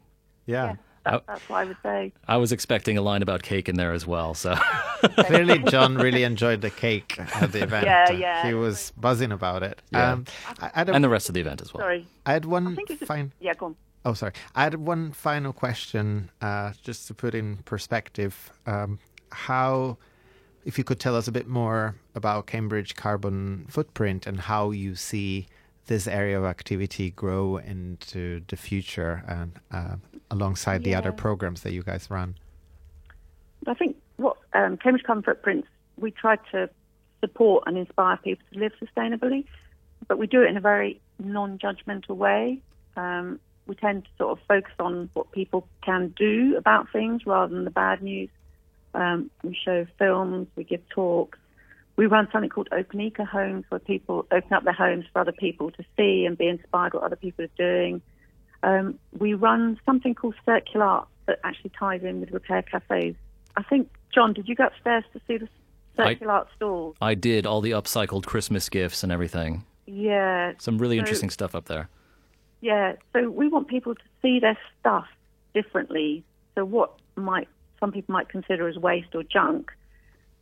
Yeah. 0.45 0.63
yeah, 0.65 0.75
that, 1.05 1.23
that's 1.27 1.49
what 1.49 1.58
I 1.58 1.65
would 1.65 1.77
say. 1.84 2.13
I 2.27 2.38
was 2.38 2.51
expecting 2.51 2.97
a 2.97 3.01
line 3.01 3.21
about 3.21 3.43
cake 3.43 3.67
in 3.67 3.75
there 3.75 3.91
as 3.91 4.08
well. 4.08 4.34
So, 4.34 4.55
Clearly, 5.19 5.60
Jon 5.60 5.95
really 5.97 6.23
enjoyed 6.23 6.62
the 6.62 6.69
cake 6.69 7.19
at 7.19 7.51
the 7.51 7.63
event. 7.63 7.86
Yeah, 7.86 8.12
yeah. 8.12 8.47
He 8.47 8.53
was 8.53 8.91
buzzing 8.97 9.32
about 9.32 9.62
it. 9.63 9.82
Yeah. 9.91 10.13
Um, 10.13 10.25
I, 10.62 10.71
I, 10.75 10.82
and 10.84 11.03
the 11.03 11.10
rest 11.10 11.29
of 11.29 11.36
the 11.36 11.41
event 11.41 11.62
as 11.62 11.73
well. 11.73 11.82
Sorry. 11.82 12.08
I 12.25 12.34
had 12.34 12.45
one 12.45 12.75
think 12.75 12.89
fine. 13.05 13.34
yeah, 13.39 13.53
go 13.53 13.67
on. 13.67 13.75
Oh, 14.05 14.13
sorry. 14.13 14.32
I 14.55 14.63
had 14.63 14.75
one 14.75 15.12
final 15.12 15.51
question, 15.51 16.32
uh, 16.41 16.71
just 16.82 17.08
to 17.08 17.13
put 17.13 17.36
in 17.36 17.58
perspective. 17.58 18.51
Um, 18.65 18.99
how, 19.31 19.97
if 20.65 20.77
you 20.77 20.83
could 20.83 20.99
tell 20.99 21.15
us 21.15 21.27
a 21.27 21.31
bit 21.31 21.47
more 21.47 21.95
about 22.15 22.47
Cambridge 22.47 22.95
carbon 22.95 23.65
footprint 23.69 24.27
and 24.27 24.41
how 24.41 24.71
you 24.71 24.95
see 24.95 25.47
this 25.87 26.07
area 26.07 26.37
of 26.37 26.45
activity 26.45 27.11
grow 27.11 27.57
into 27.57 28.41
the 28.47 28.55
future 28.55 29.23
and 29.27 29.59
uh, 29.71 29.95
alongside 30.29 30.83
the 30.83 30.93
other 30.93 31.11
programs 31.11 31.61
that 31.61 31.73
you 31.73 31.81
guys 31.81 32.09
run. 32.11 32.35
I 33.67 33.73
think 33.73 33.97
what 34.17 34.37
um, 34.53 34.77
Cambridge 34.77 35.03
Carbon 35.03 35.23
Footprints, 35.23 35.67
we 35.97 36.11
try 36.11 36.37
to 36.51 36.69
support 37.21 37.63
and 37.67 37.77
inspire 37.77 38.17
people 38.17 38.45
to 38.53 38.59
live 38.59 38.71
sustainably, 38.81 39.45
but 40.07 40.17
we 40.17 40.27
do 40.27 40.43
it 40.43 40.47
in 40.47 40.57
a 40.57 40.61
very 40.61 41.01
non-judgmental 41.17 42.15
way. 42.15 42.61
Um, 42.95 43.39
we 43.67 43.75
tend 43.75 44.05
to 44.05 44.09
sort 44.17 44.31
of 44.37 44.45
focus 44.47 44.73
on 44.79 45.09
what 45.13 45.31
people 45.31 45.67
can 45.83 46.13
do 46.17 46.55
about 46.57 46.87
things 46.91 47.25
rather 47.25 47.53
than 47.53 47.65
the 47.65 47.71
bad 47.71 48.01
news. 48.01 48.29
Um, 48.93 49.30
we 49.43 49.56
show 49.63 49.86
films, 49.97 50.47
we 50.56 50.63
give 50.63 50.88
talks. 50.89 51.38
We 51.95 52.06
run 52.06 52.28
something 52.32 52.49
called 52.49 52.69
Open 52.71 53.02
Eco 53.02 53.25
Homes, 53.25 53.65
where 53.69 53.80
people 53.80 54.25
open 54.32 54.54
up 54.54 54.63
their 54.63 54.73
homes 54.73 55.06
for 55.12 55.19
other 55.19 55.34
people 55.34 55.69
to 55.71 55.84
see 55.97 56.25
and 56.25 56.38
be 56.38 56.47
inspired 56.47 56.93
what 56.93 57.04
other 57.04 57.17
people 57.17 57.45
are 57.45 57.49
doing. 57.58 58.02
Um, 58.63 58.97
we 59.17 59.34
run 59.34 59.80
something 59.86 60.15
called 60.15 60.36
Circular 60.45 60.86
Art 60.86 61.08
that 61.28 61.39
actually 61.43 61.71
ties 61.78 62.02
in 62.04 62.21
with 62.21 62.32
repair 62.32 62.62
cafes. 62.62 63.15
I 63.58 63.63
think, 63.63 63.89
Jon, 64.13 64.34
did 64.34 64.47
you 64.47 64.56
go 64.56 64.65
upstairs 64.65 65.04
to 65.13 65.21
see 65.28 65.38
the 65.38 65.49
I- 65.97 66.13
Circular 66.13 66.34
Art 66.34 66.47
stalls? 66.56 66.95
I 67.02 67.15
did 67.15 67.45
all 67.45 67.60
the 67.62 67.71
upcycled 67.71 68.25
Christmas 68.25 68.69
gifts 68.69 69.04
and 69.04 69.12
everything. 69.12 69.65
Yeah, 69.86 70.54
Some 70.60 70.78
really 70.78 70.97
So- 70.97 70.99
interesting 71.02 71.30
stuff 71.30 71.54
up 71.56 71.65
there. 71.65 71.89
Yeah, 72.62 72.93
so 73.13 73.30
we 73.30 73.47
want 73.47 73.67
people 73.67 73.95
to 73.95 74.02
see 74.21 74.39
their 74.39 74.58
stuff 74.80 75.08
differently. 75.54 76.23
So 76.56 76.63
what 76.65 76.91
might 77.15 77.47
some 77.79 77.91
people 77.91 78.13
might 78.13 78.29
consider 78.29 78.67
as 78.67 78.77
waste 78.77 79.13
or 79.13 79.23
junk, 79.23 79.71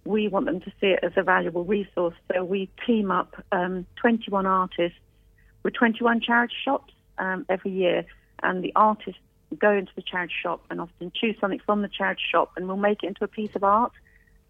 we 0.06 0.28
want 0.28 0.46
them 0.46 0.62
to 0.62 0.72
see 0.80 0.88
it 0.88 1.00
as 1.04 1.12
a 1.18 1.24
valuable 1.24 1.66
resource. 1.66 2.16
So 2.34 2.44
we 2.44 2.70
team 2.86 3.12
up 3.12 3.36
um, 3.52 3.86
21 3.98 4.46
artists 4.46 4.98
with 5.64 5.74
21 5.74 6.22
charity 6.22 6.56
shops 6.64 6.94
um, 7.18 7.46
every 7.50 7.72
year, 7.72 8.06
and 8.42 8.64
the 8.64 8.72
artists 8.76 9.20
go 9.58 9.72
into 9.72 9.92
the 9.96 10.02
charity 10.02 10.34
shop 10.42 10.62
and 10.70 10.80
often 10.80 11.12
choose 11.14 11.36
something 11.40 11.60
from 11.66 11.82
the 11.82 11.90
charity 11.90 12.22
shop, 12.32 12.52
and 12.56 12.68
we'll 12.68 12.78
make 12.78 13.04
it 13.04 13.08
into 13.08 13.24
a 13.24 13.28
piece 13.28 13.56
of 13.56 13.64
art. 13.64 13.92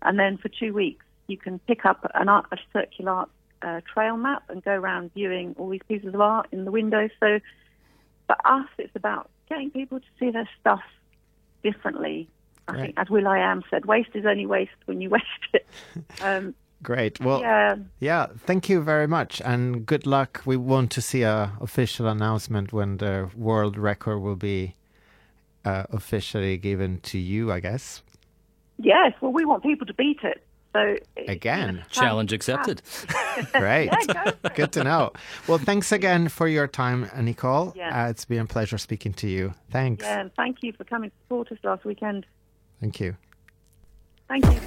And 0.01 0.19
then 0.19 0.37
for 0.37 0.49
two 0.49 0.73
weeks, 0.73 1.05
you 1.27 1.37
can 1.37 1.59
pick 1.59 1.85
up 1.85 2.09
an 2.13 2.29
art, 2.29 2.45
a 2.51 2.57
circular 2.71 3.11
art 3.11 3.29
uh, 3.61 3.81
trail 3.91 4.17
map 4.17 4.43
and 4.49 4.63
go 4.63 4.71
around 4.71 5.11
viewing 5.13 5.55
all 5.57 5.69
these 5.69 5.81
pieces 5.87 6.13
of 6.13 6.21
art 6.21 6.47
in 6.51 6.65
the 6.65 6.71
windows. 6.71 7.09
So 7.19 7.39
for 8.27 8.35
us, 8.45 8.67
it's 8.77 8.95
about 8.95 9.29
getting 9.49 9.71
people 9.71 9.99
to 9.99 10.05
see 10.19 10.29
their 10.29 10.47
stuff 10.59 10.83
differently. 11.63 12.29
I 12.67 12.71
Great. 12.73 12.81
think, 12.87 12.99
as 12.99 13.09
will.i.am 13.09 13.63
said, 13.69 13.85
waste 13.85 14.09
is 14.13 14.25
only 14.25 14.45
waste 14.45 14.71
when 14.85 15.01
you 15.01 15.09
waste 15.17 15.25
it. 15.53 15.65
Um, 16.21 16.53
Great. 16.83 17.19
Well, 17.19 17.41
yeah. 17.41 17.75
yeah, 17.99 18.27
thank 18.45 18.69
you 18.69 18.81
very 18.81 19.07
much 19.07 19.41
and 19.43 19.83
good 19.85 20.05
luck. 20.05 20.43
We 20.45 20.57
want 20.57 20.91
to 20.91 21.01
see 21.01 21.23
a 21.23 21.51
official 21.59 22.07
announcement 22.07 22.71
when 22.71 22.97
the 22.97 23.31
world 23.35 23.77
record 23.77 24.19
will 24.19 24.35
be 24.35 24.75
uh, 25.65 25.85
officially 25.91 26.55
given 26.57 26.99
to 27.01 27.17
you, 27.17 27.51
I 27.51 27.61
guess. 27.61 28.03
yes. 28.77 29.13
Well, 29.21 29.33
we 29.33 29.43
want 29.43 29.63
people 29.63 29.87
to 29.87 29.93
beat 29.95 30.19
it. 30.23 30.43
So 30.73 30.97
it's 31.15 31.29
Again. 31.29 31.83
Challenge 31.89 32.31
accepted. 32.31 32.83
Great. 33.53 33.89
Yeah, 34.07 34.31
go. 34.43 34.49
Good 34.53 34.71
to 34.73 34.83
know. 34.83 35.11
Well, 35.47 35.57
thanks 35.57 35.91
again 35.91 36.27
for 36.29 36.47
your 36.47 36.67
time, 36.67 37.09
uh, 37.11 37.21
Nicole. 37.21 37.73
Yeah. 37.75 38.05
Uh, 38.05 38.09
it's 38.09 38.25
been 38.25 38.41
a 38.41 38.45
pleasure 38.45 38.77
speaking 38.77 39.13
to 39.13 39.27
you. 39.27 39.55
Thanks. 39.71 40.03
Yeah, 40.05 40.19
and 40.21 40.31
thank 40.35 40.57
you 40.61 40.73
for 40.73 40.83
coming 40.83 41.09
to 41.09 41.15
support 41.23 41.51
us 41.51 41.57
last 41.63 41.85
weekend. 41.85 42.27
Thank 42.79 42.99
you. 42.99 43.15
Thank 44.27 44.45
you. 44.45 44.57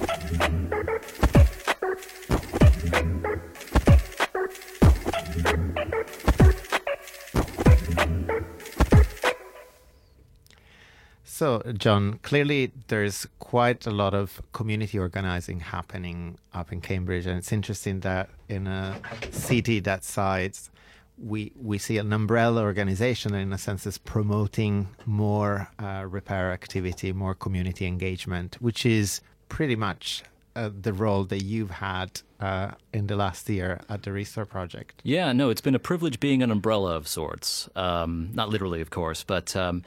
So, 11.41 11.63
Jon, 11.75 12.19
clearly 12.21 12.71
there's 12.87 13.25
quite 13.39 13.87
a 13.87 13.89
lot 13.89 14.13
of 14.13 14.43
community 14.53 14.99
organizing 14.99 15.61
happening 15.61 16.37
up 16.53 16.71
in 16.71 16.81
Cambridge, 16.81 17.25
and 17.25 17.35
it's 17.35 17.51
interesting 17.51 18.01
that 18.01 18.29
in 18.47 18.67
a 18.67 18.99
city 19.31 19.79
that 19.79 20.03
size, 20.03 20.69
we 21.17 21.51
we 21.61 21.77
see 21.77 21.97
an 21.97 22.11
umbrella 22.13 22.61
organization 22.61 23.33
in 23.33 23.53
a 23.53 23.57
sense 23.57 23.85
is 23.85 23.97
promoting 23.97 24.89
more 25.05 25.69
uh, 25.79 26.05
repair 26.07 26.51
activity, 26.51 27.11
more 27.13 27.35
community 27.35 27.85
engagement, 27.85 28.57
which 28.59 28.85
is 28.85 29.21
pretty 29.49 29.75
much 29.75 30.23
uh, 30.55 30.69
the 30.81 30.93
role 30.93 31.23
that 31.25 31.43
you've 31.43 31.71
had 31.71 32.21
uh, 32.39 32.71
in 32.93 33.07
the 33.07 33.15
last 33.15 33.47
year 33.49 33.81
at 33.89 34.03
the 34.03 34.11
Restart 34.11 34.49
Project. 34.49 35.01
Yeah, 35.03 35.31
no, 35.31 35.49
it's 35.49 35.61
been 35.61 35.75
a 35.75 35.79
privilege 35.79 36.19
being 36.19 36.43
an 36.43 36.51
umbrella 36.51 36.95
of 36.95 37.07
sorts. 37.07 37.69
Um, 37.75 38.31
not 38.33 38.49
literally, 38.49 38.81
of 38.81 38.89
course, 38.89 39.23
but 39.23 39.55
um, 39.55 39.83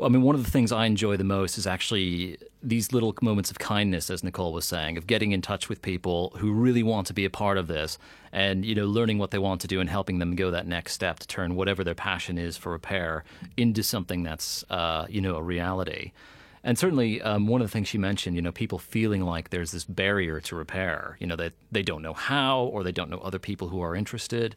I 0.00 0.08
mean, 0.08 0.22
one 0.22 0.36
of 0.36 0.44
the 0.44 0.50
things 0.50 0.70
I 0.70 0.86
enjoy 0.86 1.16
the 1.16 1.24
most 1.24 1.58
is 1.58 1.66
actually 1.66 2.38
these 2.62 2.92
little 2.92 3.16
moments 3.20 3.50
of 3.50 3.58
kindness, 3.58 4.10
as 4.10 4.22
Nicole 4.22 4.52
was 4.52 4.64
saying, 4.64 4.96
of 4.96 5.06
getting 5.06 5.32
in 5.32 5.42
touch 5.42 5.68
with 5.68 5.82
people 5.82 6.32
who 6.38 6.52
really 6.52 6.84
want 6.84 7.08
to 7.08 7.14
be 7.14 7.24
a 7.24 7.30
part 7.30 7.58
of 7.58 7.66
this, 7.66 7.98
and 8.32 8.64
you 8.64 8.74
know, 8.74 8.86
learning 8.86 9.18
what 9.18 9.32
they 9.32 9.38
want 9.38 9.60
to 9.62 9.66
do 9.66 9.80
and 9.80 9.90
helping 9.90 10.18
them 10.18 10.36
go 10.36 10.50
that 10.52 10.66
next 10.66 10.92
step 10.92 11.18
to 11.18 11.26
turn 11.26 11.56
whatever 11.56 11.82
their 11.82 11.96
passion 11.96 12.38
is 12.38 12.56
for 12.56 12.70
repair 12.70 13.24
into 13.56 13.82
something 13.82 14.22
that's 14.22 14.64
uh, 14.70 15.06
you 15.08 15.20
know 15.20 15.36
a 15.36 15.42
reality. 15.42 16.12
And 16.62 16.78
certainly, 16.78 17.22
um, 17.22 17.46
one 17.46 17.60
of 17.60 17.66
the 17.66 17.72
things 17.72 17.88
she 17.88 17.98
mentioned, 17.98 18.36
you 18.36 18.42
know, 18.42 18.52
people 18.52 18.78
feeling 18.78 19.22
like 19.22 19.50
there's 19.50 19.70
this 19.70 19.84
barrier 19.84 20.40
to 20.40 20.56
repair, 20.56 21.16
you 21.20 21.26
know, 21.26 21.36
that 21.36 21.54
they 21.72 21.82
don't 21.82 22.02
know 22.02 22.12
how 22.12 22.62
or 22.64 22.82
they 22.82 22.92
don't 22.92 23.10
know 23.10 23.18
other 23.18 23.38
people 23.38 23.68
who 23.68 23.80
are 23.80 23.94
interested. 23.94 24.54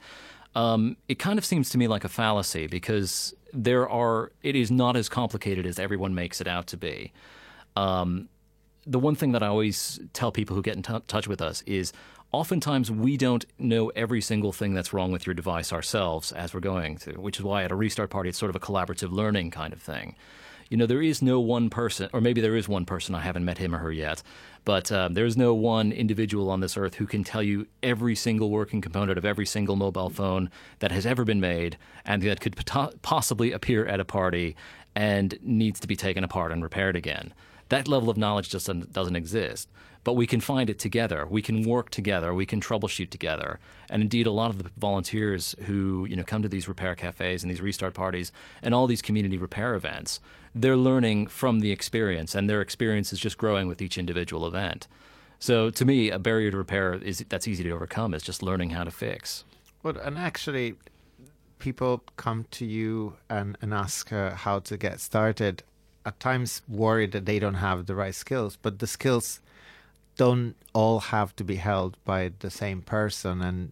Um, 0.56 0.98
it 1.08 1.20
kind 1.20 1.40
of 1.40 1.46
seems 1.46 1.70
to 1.70 1.78
me 1.78 1.88
like 1.88 2.04
a 2.04 2.10
fallacy 2.10 2.68
because 2.68 3.34
there 3.54 3.90
are, 3.90 4.32
it 4.44 4.56
is 4.56 4.72
not 4.72 4.96
as 4.96 5.10
complicated 5.10 5.66
as 5.66 5.80
everyone 5.80 6.16
makes 6.16 6.42
it 6.42 6.48
out 6.48 6.68
to 6.68 6.78
be. 6.78 7.12
Um, 7.76 8.30
the 8.86 9.00
one 9.00 9.16
thing 9.16 9.32
that 9.34 9.44
I 9.44 9.48
always 9.48 10.00
tell 10.14 10.32
people 10.32 10.56
who 10.56 10.62
get 10.62 10.76
in 10.76 10.84
t- 10.84 11.00
touch 11.08 11.28
with 11.28 11.42
us 11.42 11.62
is 11.66 11.94
oftentimes 12.32 12.90
we 12.90 13.18
don't 13.18 13.46
know 13.60 13.90
every 13.90 14.22
single 14.22 14.52
thing 14.52 14.74
that's 14.74 14.94
wrong 14.94 15.12
with 15.12 15.28
your 15.28 15.34
device 15.34 15.72
ourselves 15.72 16.32
as 16.32 16.54
we're 16.54 16.62
going 16.62 16.98
to, 16.98 17.14
which 17.20 17.38
is 17.38 17.44
why 17.44 17.64
at 17.64 17.72
a 17.72 17.76
restart 17.76 18.10
party 18.10 18.30
it's 18.30 18.38
sort 18.38 18.50
of 18.50 18.56
a 18.56 18.60
collaborative 18.60 19.12
learning 19.12 19.52
kind 19.52 19.74
of 19.74 19.82
thing 19.82 20.16
you 20.72 20.78
know, 20.78 20.86
there 20.86 21.02
is 21.02 21.22
no 21.22 21.38
one 21.42 21.70
person, 21.70 22.10
or 22.14 22.22
maybe 22.22 22.40
there 22.40 22.56
is 22.56 22.70
one 22.70 22.86
person, 22.86 23.14
I 23.14 23.20
haven't 23.20 23.44
met 23.44 23.58
him 23.58 23.76
or 23.76 23.80
her 23.80 23.92
yet, 23.92 24.24
but 24.64 24.90
um, 24.90 25.16
there 25.16 25.26
is 25.26 25.36
no 25.36 25.54
one 25.54 25.92
individual 25.92 26.50
on 26.50 26.62
this 26.62 26.78
earth 26.78 26.96
who 26.96 27.06
can 27.06 27.26
tell 27.26 27.44
you 27.44 27.68
every 27.84 28.16
single 28.16 28.50
working 28.50 28.80
component 28.80 29.18
of 29.18 29.26
every 29.26 29.46
single 29.46 29.76
mobile 29.76 30.10
phone 30.10 30.50
that 30.80 30.94
has 30.94 31.06
ever 31.06 31.26
been 31.26 31.42
made 31.42 31.78
and 32.06 32.22
that 32.24 32.40
could 32.40 32.56
possibly 33.02 33.52
appear 33.52 33.86
at 33.86 34.00
a 34.00 34.06
party 34.06 34.56
and 34.96 35.38
needs 35.42 35.78
to 35.82 35.88
be 35.88 35.98
taken 35.98 36.24
apart 36.24 36.54
and 36.54 36.64
repaired 36.64 36.96
again. 36.96 37.34
That 37.68 37.90
level 37.90 38.10
of 38.10 38.16
knowledge 38.16 38.50
just 38.50 38.68
doesn't, 38.68 38.94
doesn't 38.94 39.18
exist 39.18 39.68
but 40.04 40.14
we 40.14 40.26
can 40.26 40.42
find 40.42 40.70
it 40.70 40.80
together. 40.80 41.26
We 41.30 41.42
can 41.42 41.64
work 41.64 41.90
together. 41.90 42.34
We 42.34 42.46
can 42.46 42.60
troubleshoot 42.60 43.10
together. 43.10 43.60
And 43.90 44.02
indeed, 44.02 44.26
a 44.26 44.32
lot 44.32 44.50
of 44.50 44.64
the 44.64 44.70
volunteers 44.78 45.56
who 45.66 46.06
you 46.06 46.16
know 46.16 46.24
come 46.24 46.42
to 46.42 46.50
these 46.50 46.68
repair 46.68 46.96
cafes 46.96 47.44
and 47.44 47.52
these 47.52 47.62
restart 47.62 47.94
parties 47.94 48.32
and 48.62 48.74
all 48.74 48.88
these 48.88 49.02
community 49.02 49.38
repair 49.38 49.76
events, 49.76 50.20
they're 50.56 50.78
learning 50.78 51.28
from 51.28 51.60
the 51.60 51.72
experience, 51.72 52.36
and 52.36 52.50
their 52.50 52.62
experience 52.62 53.14
is 53.14 53.20
just 53.20 53.38
growing 53.38 53.68
with 53.68 53.82
each 53.82 53.98
individual 53.98 54.46
event. 54.48 54.88
So, 55.40 55.72
to 55.72 55.86
me, 55.86 56.12
a 56.12 56.20
barrier 56.20 56.52
to 56.52 56.58
repair 56.58 56.94
is 56.94 57.26
that's 57.30 57.48
easy 57.48 57.64
to 57.64 57.72
overcome 57.72 58.14
is 58.14 58.24
just 58.24 58.44
learning 58.44 58.72
how 58.72 58.84
to 58.84 58.92
fix. 58.92 59.44
Well, 59.82 59.98
and 59.98 60.18
actually, 60.18 60.76
people 61.58 62.04
come 62.16 62.46
to 62.52 62.66
you 62.66 63.16
and, 63.30 63.58
and 63.62 63.74
ask 63.74 64.14
uh, 64.14 64.36
how 64.36 64.60
to 64.60 64.78
get 64.78 65.00
started. 65.00 65.64
At 66.06 66.20
times, 66.20 66.62
worried 66.68 67.12
that 67.12 67.26
they 67.26 67.40
don't 67.40 67.56
have 67.56 67.86
the 67.86 67.96
right 67.96 68.14
skills, 68.14 68.58
but 68.62 68.80
the 68.80 68.88
skills 68.88 69.40
don't 70.18 70.56
all 70.74 71.00
have 71.00 71.36
to 71.38 71.44
be 71.44 71.56
held 71.56 71.98
by 72.06 72.32
the 72.40 72.50
same 72.50 72.82
person. 72.82 73.42
And 73.42 73.72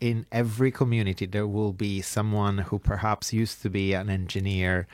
in 0.00 0.26
every 0.32 0.70
community 0.70 1.26
there 1.26 1.46
will 1.46 1.72
be 1.72 2.02
someone 2.02 2.58
who 2.58 2.78
perhaps 2.78 3.32
used 3.32 3.62
to 3.62 3.70
be 3.70 3.92
an 3.94 4.10
engineer 4.10 4.86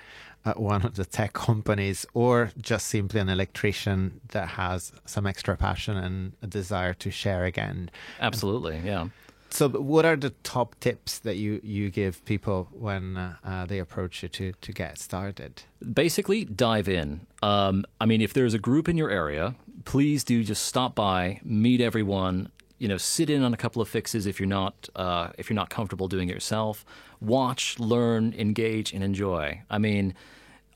at 0.44 0.58
one 0.58 0.82
of 0.86 0.94
the 0.94 1.04
tech 1.04 1.32
companies 1.32 2.06
or 2.14 2.50
just 2.60 2.86
simply 2.86 3.20
an 3.20 3.28
electrician 3.28 4.20
that 4.28 4.48
has 4.48 4.92
some 5.04 5.26
extra 5.26 5.56
passion 5.56 5.96
and 5.96 6.32
a 6.42 6.46
desire 6.46 6.94
to 6.94 7.10
share 7.10 7.44
again. 7.44 7.90
Absolutely 8.20 8.80
yeah 8.84 9.08
so 9.52 9.68
what 9.68 10.04
are 10.04 10.16
the 10.16 10.30
top 10.42 10.78
tips 10.80 11.18
that 11.18 11.36
you, 11.36 11.60
you 11.62 11.90
give 11.90 12.24
people 12.24 12.68
when 12.72 13.16
uh, 13.16 13.34
uh, 13.44 13.66
they 13.66 13.78
approach 13.78 14.22
you 14.22 14.28
to, 14.28 14.52
to 14.60 14.72
get 14.72 14.98
started 14.98 15.62
basically 15.92 16.44
dive 16.44 16.88
in 16.88 17.20
um, 17.42 17.84
i 18.00 18.06
mean 18.06 18.20
if 18.20 18.32
there's 18.32 18.54
a 18.54 18.58
group 18.58 18.88
in 18.88 18.96
your 18.96 19.10
area 19.10 19.54
please 19.84 20.24
do 20.24 20.44
just 20.44 20.64
stop 20.64 20.94
by, 20.94 21.40
meet 21.44 21.80
everyone. 21.80 22.50
You 22.78 22.88
know, 22.88 22.96
sit 22.96 23.28
in 23.28 23.42
on 23.42 23.52
a 23.52 23.56
couple 23.56 23.82
of 23.82 23.88
fixes 23.88 24.26
if 24.26 24.40
you're 24.40 24.48
not 24.48 24.88
uh, 24.96 25.30
if 25.36 25.50
you're 25.50 25.56
not 25.56 25.70
comfortable 25.70 26.08
doing 26.08 26.28
it 26.28 26.32
yourself. 26.32 26.84
Watch, 27.20 27.78
learn, 27.78 28.34
engage, 28.38 28.92
and 28.92 29.04
enjoy. 29.04 29.62
I 29.68 29.78
mean, 29.78 30.14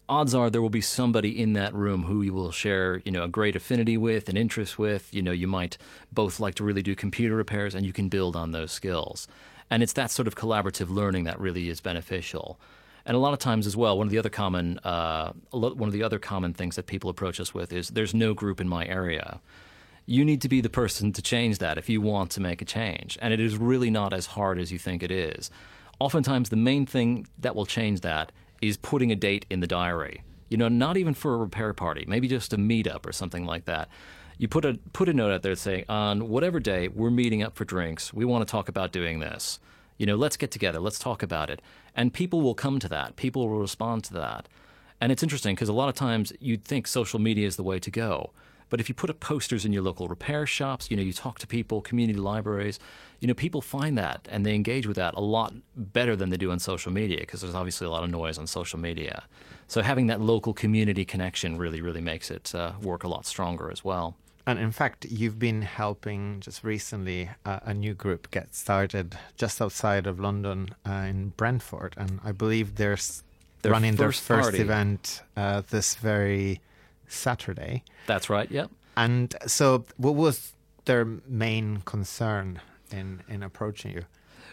odds 0.09 0.35
are 0.35 0.51
there 0.51 0.63
will 0.63 0.71
be 0.71 0.81
somebody 0.81 1.41
in 1.41 1.55
that 1.55 1.75
room 1.75 2.05
who 2.05 2.23
you 2.23 2.33
will 2.33 2.53
share, 2.53 3.01
you 3.05 3.13
know, 3.13 3.25
a 3.25 3.29
great 3.29 3.57
affinity 3.57 3.97
with, 3.97 4.29
an 4.29 4.37
interest 4.37 4.79
with. 4.79 5.13
You 5.15 5.23
know, 5.23 5.33
you 5.33 5.47
might 5.47 5.79
both 6.13 6.41
like 6.41 6.55
to 6.57 6.65
really 6.65 6.83
do 6.83 6.95
computer 6.95 7.37
repairs, 7.37 7.75
and 7.75 7.87
you 7.87 7.93
can 7.93 8.09
build 8.09 8.37
on 8.37 8.53
those 8.53 8.73
skills. 8.73 9.27
And 9.71 9.83
it's 9.83 9.95
that 9.95 10.11
sort 10.11 10.29
of 10.29 10.35
collaborative 10.35 10.91
learning 10.91 11.25
that 11.25 11.41
really 11.41 11.69
is 11.69 11.81
beneficial. 11.81 12.59
And 13.07 13.17
a 13.17 13.21
lot 13.21 13.33
of 13.33 13.39
times 13.39 13.67
as 13.67 13.77
well, 13.77 13.99
one 13.99 14.07
of 14.07 14.11
the 14.11 14.19
other 14.19 14.31
common 14.31 14.79
uh, 14.79 15.33
one 15.51 15.89
of 15.89 15.93
the 15.93 16.03
other 16.03 16.19
common 16.19 16.55
things 16.55 16.77
that 16.77 16.87
people 16.87 17.11
approach 17.11 17.39
us 17.41 17.53
with 17.53 17.73
is 17.73 17.89
there's 17.89 18.15
no 18.15 18.35
group 18.35 18.61
in 18.61 18.69
my 18.69 18.87
area. 18.87 19.41
You 20.07 20.25
need 20.25 20.43
to 20.43 20.49
be 20.49 20.61
the 20.61 20.69
person 20.69 21.13
to 21.13 21.23
change 21.23 21.59
that 21.59 21.79
if 21.79 21.89
you 21.89 22.01
want 22.01 22.31
to 22.33 22.41
make 22.41 22.61
a 22.61 22.67
change, 22.67 23.19
and 23.23 23.33
it 23.33 23.41
is 23.41 23.57
really 23.57 23.91
not 23.91 24.13
as 24.13 24.27
hard 24.27 24.59
as 24.59 24.71
you 24.71 24.79
think 24.79 25.03
it 25.03 25.11
is. 25.11 25.51
Oftentimes, 25.99 26.49
the 26.49 26.57
main 26.57 26.87
thing 26.87 27.27
that 27.39 27.55
will 27.55 27.67
change 27.67 28.01
that 28.01 28.33
is 28.69 28.77
putting 28.77 29.13
a 29.13 29.17
date 29.17 29.47
in 29.51 29.61
the 29.61 29.67
diary. 29.67 30.23
You 30.49 30.57
know, 30.57 30.69
not 30.69 30.97
even 30.97 31.15
for 31.15 31.35
a 31.35 31.39
repair 31.39 31.73
party, 31.73 32.05
maybe 32.07 32.29
just 32.29 32.53
a 32.53 32.57
meetup 32.57 33.07
or 33.07 33.13
something 33.13 33.45
like 33.45 33.65
that. 33.65 33.89
You 34.39 34.49
put 34.49 34.65
a 34.65 34.79
put 34.93 35.09
a 35.09 35.13
note 35.13 35.33
out 35.33 35.43
there 35.43 35.55
saying, 35.55 35.85
on 35.89 36.29
whatever 36.29 36.61
day 36.61 36.89
we're 36.89 37.11
meeting 37.11 37.43
up 37.43 37.57
for 37.57 37.65
drinks, 37.65 38.13
we 38.13 38.25
want 38.25 38.47
to 38.47 38.51
talk 38.51 38.69
about 38.69 38.93
doing 38.93 39.21
this. 39.21 39.61
You 39.97 40.07
know, 40.07 40.17
let's 40.17 40.37
get 40.37 40.51
together, 40.51 40.81
let's 40.81 40.99
talk 40.99 41.23
about 41.23 41.51
it. 41.51 41.63
And 41.95 42.13
people 42.13 42.43
will 42.43 42.55
come 42.55 42.79
to 42.81 42.89
that, 42.89 43.17
people 43.17 43.49
will 43.49 43.61
respond 43.61 44.05
to 44.05 44.15
that. 44.15 44.49
And 45.01 45.13
it's 45.13 45.23
interesting 45.23 45.55
because 45.55 45.69
a 45.69 45.73
lot 45.73 45.89
of 45.89 45.95
times 45.95 46.33
you'd 46.41 46.65
think 46.65 46.87
social 46.87 47.19
media 47.19 47.47
is 47.47 47.57
the 47.57 47.63
way 47.63 47.79
to 47.79 47.91
go. 47.91 48.31
But 48.75 48.81
if 48.81 48.89
you 48.89 48.95
put 48.97 49.09
up 49.09 49.21
posters 49.21 49.65
in 49.65 49.73
your 49.73 49.85
local 49.85 50.09
repair 50.09 50.47
shops, 50.47 50.91
you 50.91 50.97
know, 50.97 51.03
you 51.05 51.13
talk 51.13 51.39
to 51.39 51.47
people, 51.47 51.81
community 51.81 52.19
libraries, 52.19 52.81
you 53.21 53.29
know, 53.29 53.35
people 53.35 53.61
find 53.61 53.97
that 53.99 54.27
and 54.29 54.45
they 54.45 54.53
engage 54.53 54.85
with 54.85 54.97
that 54.97 55.15
a 55.15 55.21
lot 55.21 55.55
better 55.77 56.17
than 56.17 56.31
they 56.31 56.37
do 56.37 56.51
on 56.51 56.59
social 56.59 56.91
media 56.91 57.19
because 57.21 57.41
there's 57.41 57.55
obviously 57.55 57.87
a 57.87 57.91
lot 57.91 58.03
of 58.03 58.11
noise 58.11 58.37
on 58.37 58.49
social 58.49 58.81
media. 58.81 59.23
So 59.69 59.81
having 59.81 60.09
that 60.09 60.21
local 60.21 60.53
community 60.53 61.05
connection 61.05 61.57
really, 61.57 61.83
really 61.83 62.01
makes 62.01 62.33
it 62.33 62.53
uh, 62.53 62.73
work 62.83 63.05
a 63.05 63.07
lot 63.07 63.27
stronger 63.27 63.71
as 63.71 63.85
well. 63.85 64.17
And 64.45 64.59
in 64.59 64.73
fact, 64.73 65.05
you've 65.05 65.39
been 65.39 65.63
helping 65.63 66.41
just 66.41 66.65
recently 66.65 67.31
uh, 67.47 67.61
a 67.63 67.75
new 67.75 67.95
group 67.95 68.29
get 68.33 68.57
started 68.57 69.17
just 69.37 69.63
outside 69.63 70.09
of 70.09 70.19
London 70.19 70.71
uh, 70.85 71.07
in 71.09 71.29
Brentford. 71.37 71.95
And 71.97 72.19
I 72.25 72.33
believe 72.33 72.75
they're 72.75 72.99
their 73.63 73.71
running 73.71 73.95
their 73.95 74.11
first 74.11 74.27
party. 74.27 74.59
event 74.59 75.23
uh, 75.37 75.63
this 75.71 75.95
very 75.95 76.61
Saturday. 77.09 77.83
That's 78.07 78.31
right, 78.31 78.51
yep. 78.51 78.71
And 78.97 79.35
so, 79.47 79.85
what 79.97 80.15
was 80.15 80.53
their 80.85 81.05
main 81.05 81.83
concern 81.85 82.61
in, 82.91 83.23
in 83.29 83.43
approaching 83.43 83.93
you? 83.93 84.05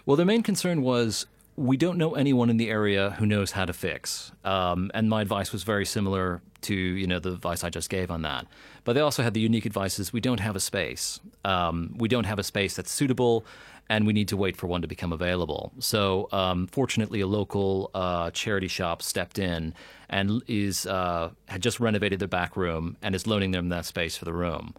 Well, 0.05 0.17
their 0.17 0.25
main 0.25 0.43
concern 0.43 0.81
was 0.81 1.27
we 1.61 1.77
don't 1.77 1.97
know 1.97 2.15
anyone 2.15 2.49
in 2.49 2.57
the 2.57 2.69
area 2.69 3.11
who 3.11 3.25
knows 3.25 3.51
how 3.51 3.65
to 3.65 3.73
fix. 3.73 4.31
Um, 4.43 4.89
and 4.93 5.09
my 5.09 5.21
advice 5.21 5.51
was 5.51 5.63
very 5.63 5.85
similar 5.85 6.41
to 6.61 6.75
you 6.75 7.07
know 7.07 7.19
the 7.19 7.31
advice 7.31 7.63
I 7.63 7.69
just 7.69 7.89
gave 7.89 8.11
on 8.11 8.23
that. 8.23 8.47
But 8.83 8.93
they 8.93 9.01
also 9.01 9.21
had 9.23 9.33
the 9.33 9.39
unique 9.39 9.65
advices: 9.65 10.11
we 10.11 10.21
don't 10.21 10.39
have 10.39 10.55
a 10.55 10.59
space. 10.59 11.19
Um, 11.45 11.93
we 11.97 12.07
don't 12.07 12.25
have 12.25 12.39
a 12.39 12.43
space 12.43 12.75
that's 12.75 12.91
suitable, 12.91 13.45
and 13.89 14.07
we 14.07 14.13
need 14.13 14.27
to 14.29 14.37
wait 14.37 14.57
for 14.57 14.67
one 14.67 14.81
to 14.81 14.87
become 14.87 15.13
available. 15.13 15.71
So, 15.79 16.27
um, 16.31 16.67
fortunately, 16.67 17.21
a 17.21 17.27
local 17.27 17.91
uh, 17.93 18.31
charity 18.31 18.67
shop 18.67 19.01
stepped 19.01 19.37
in 19.37 19.73
and 20.09 20.41
is 20.47 20.87
uh, 20.87 21.29
had 21.47 21.61
just 21.61 21.79
renovated 21.79 22.19
their 22.19 22.27
back 22.27 22.57
room 22.57 22.97
and 23.01 23.13
is 23.13 23.27
loaning 23.27 23.51
them 23.51 23.69
that 23.69 23.85
space 23.85 24.17
for 24.17 24.25
the 24.25 24.33
room. 24.33 24.73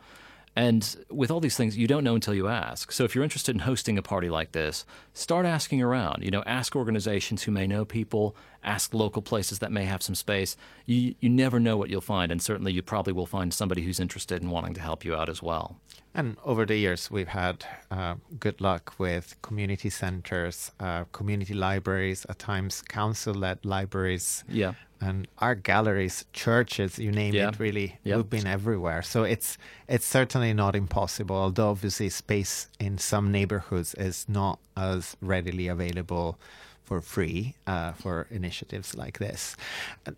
And 0.55 0.97
with 1.09 1.31
all 1.31 1.41
these 1.41 1.57
things, 1.57 1.79
you 1.79 1.87
don't 1.87 2.05
know 2.05 2.15
until 2.15 2.35
you 2.35 2.47
ask. 2.47 2.93
So 2.93 3.05
if 3.05 3.15
you're 3.15 3.25
interested 3.25 3.57
in 3.57 3.61
hosting 3.61 3.97
a 3.97 4.03
party 4.03 4.29
like 4.29 4.53
this, 4.53 4.85
start 5.15 5.47
asking 5.47 5.81
around. 5.81 6.23
You 6.23 6.31
know, 6.31 6.43
ask 6.45 6.77
organizations 6.77 7.43
who 7.43 7.53
may 7.53 7.67
know 7.67 7.87
people, 7.87 8.37
ask 8.63 8.93
local 8.93 9.23
places 9.23 9.61
that 9.61 9.73
may 9.73 9.85
have 9.85 10.03
some 10.03 10.15
space. 10.15 10.57
You 10.85 11.15
you 11.21 11.31
never 11.31 11.59
know 11.59 11.79
what 11.79 11.89
you'll 11.89 12.03
find, 12.03 12.31
and 12.31 12.43
certainly 12.43 12.73
you 12.73 12.83
probably 12.83 13.15
will 13.15 13.27
find 13.27 13.53
somebody 13.55 13.83
who's 13.83 13.99
interested 13.99 14.43
in 14.43 14.51
wanting 14.51 14.75
to 14.75 14.81
help 14.83 15.05
you 15.05 15.15
out 15.15 15.31
as 15.31 15.43
well. 15.43 15.79
And 16.15 16.37
over 16.45 16.67
the 16.67 16.77
years, 16.77 17.11
we've 17.11 17.29
had 17.29 17.65
uh, 17.91 18.17
good 18.39 18.61
luck 18.61 18.95
with 18.99 19.41
community 19.41 19.89
centers, 19.89 20.71
uh, 20.79 21.05
community 21.13 21.55
libraries, 21.55 22.27
at 22.29 22.39
times 22.39 22.83
council-led 22.83 23.65
libraries. 23.65 24.45
Yeah 24.47 24.75
and 25.03 25.27
art 25.39 25.63
galleries, 25.65 26.25
churches, 26.33 26.99
you 26.99 27.11
name 27.11 27.35
yeah. 27.35 27.49
it, 27.49 27.59
really, 27.59 27.99
yep. 28.05 28.17
we've 28.17 28.31
been 28.31 28.47
everywhere. 28.47 29.03
So 29.03 29.25
it's 29.25 29.59
it's 29.89 30.07
certainly 30.07 30.55
not 30.55 30.77
impossible. 30.77 31.37
Although 31.37 31.71
obviously 31.71 32.09
space 32.09 32.69
in 32.79 32.99
some 32.99 33.33
neighborhoods 33.33 33.95
is 33.95 34.27
not 34.29 34.59
as 34.77 35.17
readily 35.21 35.67
available 35.67 36.39
for 36.85 37.01
free 37.01 37.55
uh, 37.67 37.93
for 37.93 38.27
initiatives 38.31 38.95
like 38.95 39.19
this. 39.19 39.57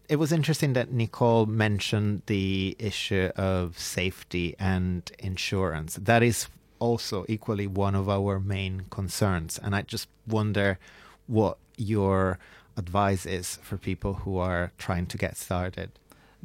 It 0.09 0.17
was 0.17 0.33
interesting 0.33 0.75
that 0.75 0.93
Nicole 0.93 1.47
mentioned 1.47 2.23
the 2.27 2.77
issue 2.79 3.31
of 3.37 3.79
safety 3.79 4.55
and 4.59 5.11
insurance. 5.19 5.95
That 5.97 6.23
is 6.23 6.49
also 6.79 7.25
equally 7.29 7.67
one 7.67 7.95
of 7.95 8.09
our 8.09 8.41
main 8.41 8.83
concerns. 8.91 9.59
And 9.63 9.75
I 9.75 9.83
just 9.83 10.09
wonder 10.27 10.79
what 11.27 11.57
your 11.77 12.39
advice 12.77 13.27
is 13.27 13.57
for 13.63 13.77
people 13.77 14.15
who 14.15 14.39
are 14.39 14.73
trying 14.79 15.07
to 15.07 15.19
get 15.19 15.37
started 15.37 15.91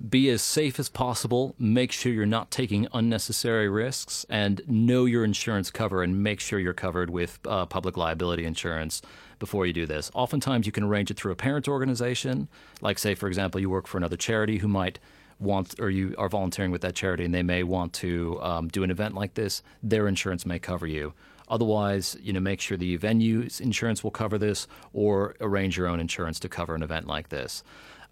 be 0.07 0.29
as 0.29 0.41
safe 0.41 0.79
as 0.79 0.87
possible, 0.87 1.55
make 1.59 1.91
sure 1.91 2.11
you're 2.11 2.25
not 2.25 2.51
taking 2.51 2.87
unnecessary 2.93 3.67
risks, 3.67 4.25
and 4.29 4.61
know 4.67 5.05
your 5.05 5.23
insurance 5.23 5.69
cover 5.71 6.03
and 6.03 6.23
make 6.23 6.39
sure 6.39 6.59
you're 6.59 6.73
covered 6.73 7.09
with 7.09 7.39
uh, 7.45 7.65
public 7.65 7.97
liability 7.97 8.45
insurance 8.45 9.01
before 9.39 9.65
you 9.65 9.73
do 9.73 9.85
this. 9.85 10.09
Oftentimes, 10.13 10.65
you 10.65 10.71
can 10.71 10.85
arrange 10.85 11.11
it 11.11 11.17
through 11.17 11.31
a 11.31 11.35
parent 11.35 11.67
organization, 11.67 12.47
like, 12.81 12.99
say, 12.99 13.15
for 13.15 13.27
example, 13.27 13.59
you 13.59 13.69
work 13.69 13.87
for 13.87 13.97
another 13.97 14.17
charity 14.17 14.57
who 14.59 14.67
might 14.67 14.99
want 15.39 15.79
or 15.79 15.89
you 15.89 16.13
are 16.17 16.27
volunteering 16.27 16.71
with 16.71 16.81
that 16.81 16.95
charity 16.95 17.23
and 17.23 17.33
they 17.33 17.43
may 17.43 17.63
want 17.63 17.93
to 17.93 18.37
um, 18.41 18.67
do 18.67 18.83
an 18.83 18.91
event 18.91 19.15
like 19.15 19.35
this, 19.35 19.63
their 19.81 20.07
insurance 20.07 20.45
may 20.45 20.59
cover 20.59 20.85
you. 20.85 21.13
Otherwise, 21.49 22.17
you 22.21 22.33
know, 22.33 22.39
make 22.39 22.61
sure 22.61 22.77
the 22.77 22.95
venue's 22.97 23.59
insurance 23.59 24.03
will 24.03 24.11
cover 24.11 24.37
this 24.37 24.67
or 24.93 25.35
arrange 25.41 25.77
your 25.77 25.87
own 25.87 25.99
insurance 25.99 26.39
to 26.39 26.49
cover 26.49 26.75
an 26.75 26.83
event 26.83 27.07
like 27.07 27.29
this. 27.29 27.63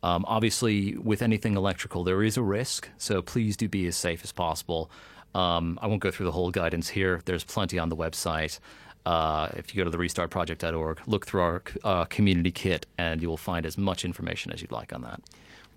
Um, 0.03 0.25
obviously, 0.27 0.95
with 0.97 1.21
anything 1.21 1.55
electrical, 1.55 2.03
there 2.03 2.23
is 2.23 2.37
a 2.37 2.43
risk, 2.43 2.89
so 2.97 3.21
please 3.21 3.57
do 3.57 3.67
be 3.67 3.87
as 3.87 3.95
safe 3.95 4.23
as 4.23 4.31
possible. 4.31 4.91
Um, 5.33 5.77
I 5.81 5.87
won't 5.87 6.01
go 6.01 6.11
through 6.11 6.27
the 6.27 6.31
whole 6.31 6.51
guidance 6.51 6.89
here. 6.89 7.21
There's 7.25 7.43
plenty 7.43 7.79
on 7.79 7.89
the 7.89 7.95
website. 7.95 8.59
Uh, 9.05 9.49
if 9.55 9.73
you 9.73 9.79
go 9.79 9.89
to 9.89 9.95
the 9.95 9.97
restartproject.org, 9.97 10.99
look 11.07 11.25
through 11.25 11.41
our 11.41 11.63
uh, 11.83 12.05
community 12.05 12.51
kit, 12.51 12.85
and 12.97 13.21
you 13.21 13.29
will 13.29 13.37
find 13.37 13.65
as 13.65 13.77
much 13.77 14.03
information 14.03 14.51
as 14.51 14.61
you'd 14.61 14.71
like 14.71 14.93
on 14.93 15.01
that. 15.01 15.21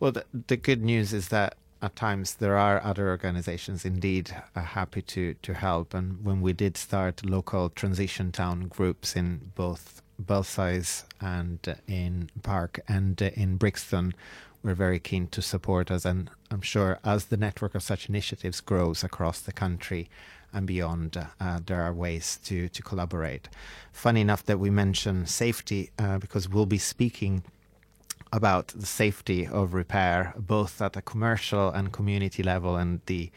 Well, 0.01 0.12
the, 0.12 0.25
the 0.49 0.57
good 0.57 0.83
news 0.83 1.12
is 1.12 1.29
that 1.29 1.57
at 1.83 1.97
times 1.97 2.35
there 2.35 2.57
are 2.57 2.83
other 2.83 3.09
organizations 3.09 3.85
indeed 3.85 4.35
uh, 4.55 4.61
happy 4.61 5.03
to, 5.03 5.35
to 5.35 5.55
help. 5.55 5.95
And 5.95 6.25
when 6.25 6.40
we 6.40 6.53
did 6.53 6.77
start 6.77 7.25
local 7.25 7.71
transition 7.71 8.33
town 8.33 8.69
groups 8.69 9.16
in 9.16 9.53
both 9.55 10.03
Belsize 10.19 11.05
and 11.21 11.59
uh, 11.66 11.75
in 11.87 12.31
Park 12.43 12.81
and 12.87 13.21
uh, 13.23 13.31
in 13.35 13.57
Brixton, 13.57 14.14
we're 14.62 14.75
very 14.75 14.99
keen 14.99 15.27
to 15.29 15.40
support 15.40 15.90
us. 15.90 16.05
And 16.05 16.31
I'm 16.51 16.61
sure 16.61 16.99
as 17.03 17.27
the 17.27 17.38
network 17.38 17.75
of 17.75 17.83
such 17.83 18.09
initiatives 18.09 18.61
grows 18.61 19.03
across 19.03 19.40
the 19.40 19.53
country 19.53 20.11
and 20.53 20.66
beyond, 20.66 21.16
uh, 21.16 21.61
there 21.64 21.81
are 21.81 21.95
ways 21.95 22.38
to, 22.45 22.69
to 22.69 22.83
collaborate. 22.83 23.49
Funny 23.93 24.21
enough 24.21 24.45
that 24.45 24.59
we 24.59 24.69
mention 24.69 25.25
safety 25.27 25.90
uh, 25.99 26.19
because 26.19 26.49
we'll 26.49 26.66
be 26.66 26.79
speaking 26.79 27.45
about 28.33 28.69
the 28.69 28.87
safety 28.87 29.47
of 29.47 29.75
repair, 29.75 30.35
both 30.38 30.81
at 30.81 30.97
a 30.97 31.03
commercial 31.03 31.71
and 31.71 31.93
community 31.93 32.43
level, 32.43 32.77
and 32.77 33.01
the 33.07 33.31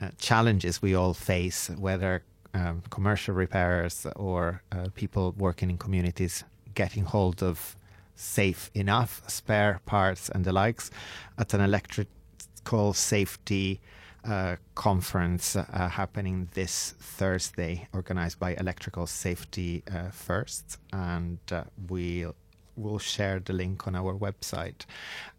uh, 0.00 0.08
challenges 0.18 0.80
we 0.80 0.94
all 0.94 1.14
face, 1.14 1.70
whether 1.70 2.22
um, 2.54 2.82
commercial 2.90 3.34
repairers 3.34 4.06
or 4.16 4.62
uh, 4.72 4.88
people 4.94 5.34
working 5.36 5.70
in 5.70 5.78
communities 5.78 6.44
getting 6.74 7.04
hold 7.04 7.42
of 7.42 7.76
safe 8.14 8.70
enough 8.74 9.22
spare 9.26 9.80
parts 9.86 10.28
and 10.28 10.44
the 10.44 10.52
likes. 10.52 10.90
At 11.38 11.54
an 11.54 11.60
electrical 11.60 12.92
safety 12.92 13.80
uh, 14.24 14.56
conference 14.74 15.56
uh, 15.56 15.64
happening 15.88 16.48
this 16.54 16.94
Thursday, 17.00 17.88
organized 17.92 18.38
by 18.38 18.54
Electrical 18.54 19.06
Safety 19.06 19.82
uh, 19.92 20.10
First, 20.10 20.78
and 20.92 21.38
uh, 21.50 21.64
we'll 21.88 22.34
we'll 22.76 22.98
share 22.98 23.40
the 23.40 23.52
link 23.52 23.86
on 23.86 23.94
our 23.94 24.14
website. 24.14 24.86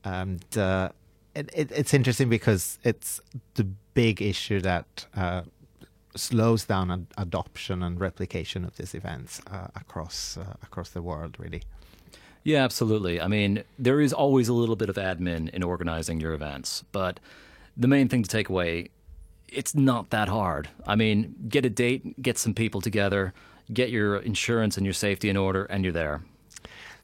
And 0.03 0.45
uh, 0.57 0.89
it, 1.35 1.49
it, 1.53 1.71
it's 1.71 1.93
interesting 1.93 2.29
because 2.29 2.79
it's 2.83 3.21
the 3.55 3.65
big 3.93 4.21
issue 4.21 4.59
that 4.61 5.05
uh, 5.15 5.43
slows 6.15 6.65
down 6.65 6.91
ad- 6.91 7.07
adoption 7.17 7.83
and 7.83 7.99
replication 7.99 8.63
of 8.65 8.77
these 8.77 8.93
events 8.93 9.41
uh, 9.51 9.67
across 9.75 10.37
uh, 10.37 10.53
across 10.63 10.89
the 10.89 11.01
world, 11.01 11.35
really. 11.39 11.63
Yeah, 12.43 12.63
absolutely. 12.63 13.21
I 13.21 13.27
mean, 13.27 13.63
there 13.79 14.01
is 14.01 14.11
always 14.11 14.49
a 14.49 14.53
little 14.53 14.75
bit 14.75 14.89
of 14.89 14.97
admin 14.97 15.49
in 15.49 15.63
organizing 15.63 16.19
your 16.19 16.33
events, 16.33 16.83
but 16.91 17.19
the 17.77 17.87
main 17.87 18.09
thing 18.09 18.21
to 18.21 18.29
take 18.29 18.49
away, 18.49 18.89
it's 19.47 19.73
not 19.73 20.09
that 20.09 20.27
hard. 20.27 20.67
I 20.85 20.95
mean, 20.95 21.35
get 21.47 21.65
a 21.65 21.69
date, 21.69 22.21
get 22.21 22.37
some 22.37 22.53
people 22.53 22.81
together, 22.81 23.33
get 23.71 23.91
your 23.91 24.17
insurance 24.17 24.75
and 24.75 24.85
your 24.85 24.93
safety 24.93 25.29
in 25.29 25.37
order, 25.37 25.63
and 25.65 25.85
you're 25.85 25.93
there. 25.93 26.21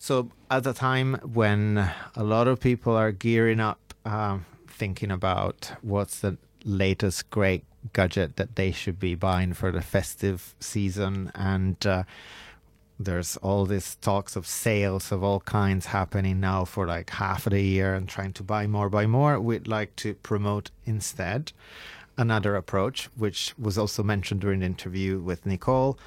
So, 0.01 0.31
at 0.49 0.65
a 0.65 0.73
time 0.73 1.15
when 1.33 1.91
a 2.15 2.23
lot 2.23 2.47
of 2.47 2.61
people 2.61 2.95
are 2.95 3.11
gearing 3.11 3.59
up, 3.59 3.93
um, 4.05 4.45
thinking 4.65 5.11
about 5.11 5.73
what's 5.81 6.21
the 6.21 6.37
latest 6.63 7.29
great 7.31 7.65
gadget 7.91 8.37
that 8.37 8.55
they 8.55 8.71
should 8.71 8.97
be 8.97 9.13
buying 9.13 9.51
for 9.51 9.73
the 9.73 9.81
festive 9.81 10.55
season 10.61 11.33
and 11.35 11.85
uh, 11.85 12.03
there's 12.97 13.35
all 13.37 13.65
these 13.65 13.95
talks 13.95 14.37
of 14.37 14.47
sales 14.47 15.11
of 15.11 15.21
all 15.21 15.41
kinds 15.41 15.87
happening 15.87 16.39
now 16.39 16.63
for 16.63 16.87
like 16.87 17.09
half 17.09 17.45
of 17.45 17.51
the 17.51 17.61
year 17.61 17.93
and 17.93 18.07
trying 18.07 18.33
to 18.33 18.43
buy 18.43 18.65
more 18.67 18.89
buy 18.89 19.05
more 19.05 19.39
we'd 19.39 19.67
like 19.67 19.95
to 19.95 20.13
promote 20.15 20.71
instead 20.85 21.51
another 22.17 22.55
approach 22.55 23.09
which 23.15 23.53
was 23.57 23.77
also 23.77 24.01
mentioned 24.03 24.41
during 24.41 24.59
the 24.59 24.65
interview 24.65 25.19
with 25.19 25.45
nicole 25.45 25.97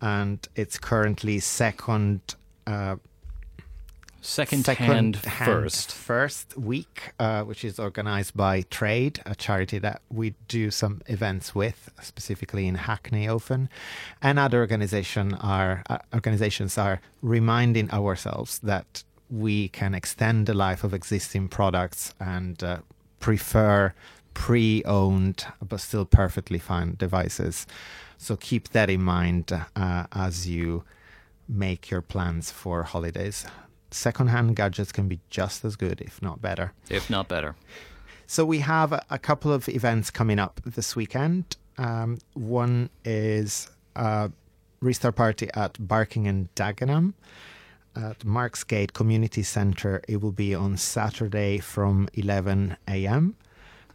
and 0.00 0.48
it's 0.56 0.78
currently 0.78 1.38
second 1.38 2.20
uh, 2.66 2.96
Second, 4.22 4.66
Second 4.66 4.86
hand, 4.86 5.16
hand, 5.16 5.50
first. 5.50 5.92
First 5.92 6.56
week, 6.56 7.12
uh, 7.18 7.42
which 7.44 7.64
is 7.64 7.78
organized 7.78 8.36
by 8.36 8.62
TRAID, 8.62 9.20
a 9.24 9.34
charity 9.34 9.78
that 9.78 10.02
we 10.10 10.34
do 10.46 10.70
some 10.70 11.00
events 11.06 11.54
with, 11.54 11.90
specifically 12.02 12.66
in 12.66 12.74
Hackney 12.74 13.28
often. 13.28 13.70
And 14.20 14.38
other 14.38 14.60
organization 14.60 15.34
are, 15.34 15.82
uh, 15.88 15.98
organizations 16.12 16.76
are 16.76 17.00
reminding 17.22 17.90
ourselves 17.92 18.58
that 18.58 19.04
we 19.30 19.68
can 19.68 19.94
extend 19.94 20.46
the 20.46 20.54
life 20.54 20.84
of 20.84 20.92
existing 20.92 21.48
products 21.48 22.12
and 22.20 22.62
uh, 22.62 22.78
prefer 23.20 23.94
pre 24.34 24.82
owned 24.84 25.46
but 25.66 25.80
still 25.80 26.04
perfectly 26.04 26.58
fine 26.58 26.94
devices. 26.98 27.66
So 28.18 28.36
keep 28.36 28.68
that 28.70 28.90
in 28.90 29.02
mind 29.02 29.50
uh, 29.74 30.04
as 30.12 30.46
you 30.46 30.84
make 31.48 31.90
your 31.90 32.02
plans 32.02 32.50
for 32.50 32.82
holidays 32.82 33.46
secondhand 33.90 34.56
gadgets 34.56 34.92
can 34.92 35.08
be 35.08 35.20
just 35.30 35.64
as 35.64 35.76
good, 35.76 36.00
if 36.00 36.20
not 36.22 36.40
better. 36.40 36.72
If 36.88 37.10
not 37.10 37.28
better. 37.28 37.56
So 38.26 38.44
we 38.44 38.60
have 38.60 38.92
a, 38.92 39.18
couple 39.18 39.52
of 39.52 39.68
events 39.68 40.10
coming 40.10 40.38
up 40.38 40.60
this 40.64 40.94
weekend. 40.94 41.56
Um, 41.78 42.18
one 42.34 42.90
is 43.04 43.68
a 43.96 44.30
restart 44.80 45.16
party 45.16 45.48
at 45.54 45.76
Barking 45.80 46.28
and 46.28 46.54
Dagenham 46.54 47.14
at 47.96 48.24
Marks 48.24 48.62
Gate 48.62 48.92
Community 48.92 49.42
Centre. 49.42 50.00
It 50.06 50.20
will 50.20 50.32
be 50.32 50.54
on 50.54 50.76
Saturday 50.76 51.58
from 51.58 52.08
11 52.14 52.76
a.m. 52.86 53.36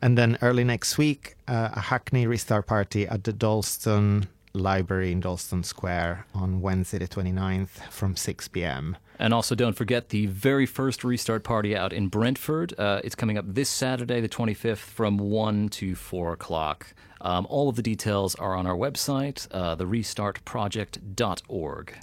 And 0.02 0.18
then 0.18 0.38
early 0.42 0.64
next 0.64 0.98
week, 0.98 1.36
uh, 1.48 1.70
a 1.74 1.80
Hackney 1.80 2.28
restart 2.28 2.68
party 2.68 3.08
at 3.08 3.24
the 3.24 3.34
Dalston 3.34 4.28
Library 4.54 5.12
in 5.12 5.20
Dalston 5.22 5.64
Square 5.64 6.26
on 6.34 6.62
Wednesday 6.62 7.00
the 7.00 7.08
29th 7.08 7.90
from 7.90 8.16
6 8.16 8.48
p.m. 8.50 8.98
And 9.20 9.34
also, 9.34 9.56
don't 9.56 9.76
forget 9.76 10.10
the 10.10 10.26
very 10.26 10.66
first 10.66 11.04
restart 11.04 11.44
party 11.44 11.76
out 11.76 11.92
in 11.94 12.08
Brentford. 12.10 12.74
Uh, 12.78 13.02
it's 13.04 13.16
coming 13.16 13.38
up 13.38 13.46
this 13.48 13.70
Saturday, 13.70 14.22
the 14.22 14.30
25th, 14.30 14.78
from 14.78 15.18
1 15.18 15.70
to 15.70 15.96
4 15.96 16.34
o'clock. 16.34 16.94
Um, 17.22 17.48
all 17.50 17.70
of 17.70 17.76
the 17.76 17.82
details 17.82 18.36
are 18.36 18.56
on 18.56 18.68
our 18.68 18.76
website, 18.76 19.48
uh, 19.52 19.76
therestartproject.org. 19.78 21.94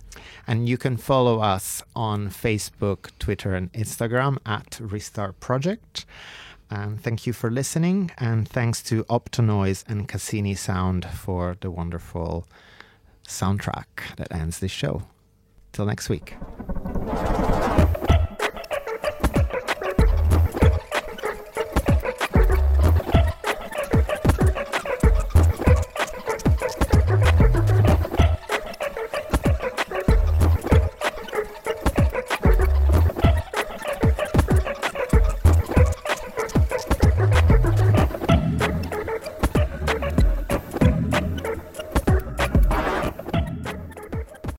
And 0.47 0.69
you 0.69 0.77
can 0.77 0.97
follow 0.97 1.41
us 1.41 1.83
on 1.95 2.29
Facebook, 2.29 3.11
Twitter, 3.21 3.55
and 3.55 3.73
Instagram 3.73 4.39
at 4.45 4.81
Restart 4.81 5.39
Project. 5.39 6.05
And 6.71 7.01
thank 7.01 7.27
you 7.27 7.33
for 7.35 7.51
listening. 7.51 8.11
And 8.19 8.49
thanks 8.49 8.83
to 8.85 9.05
Optonoise 9.05 9.85
and 9.87 10.09
Cassini 10.09 10.55
Sound 10.55 11.05
for 11.05 11.57
the 11.61 11.71
wonderful 11.71 12.49
soundtrack 13.29 14.17
that 14.17 14.33
ends 14.33 14.59
this 14.59 14.73
show. 14.73 15.03
Till 15.73 15.87
next 15.87 16.09
week. 16.11 16.35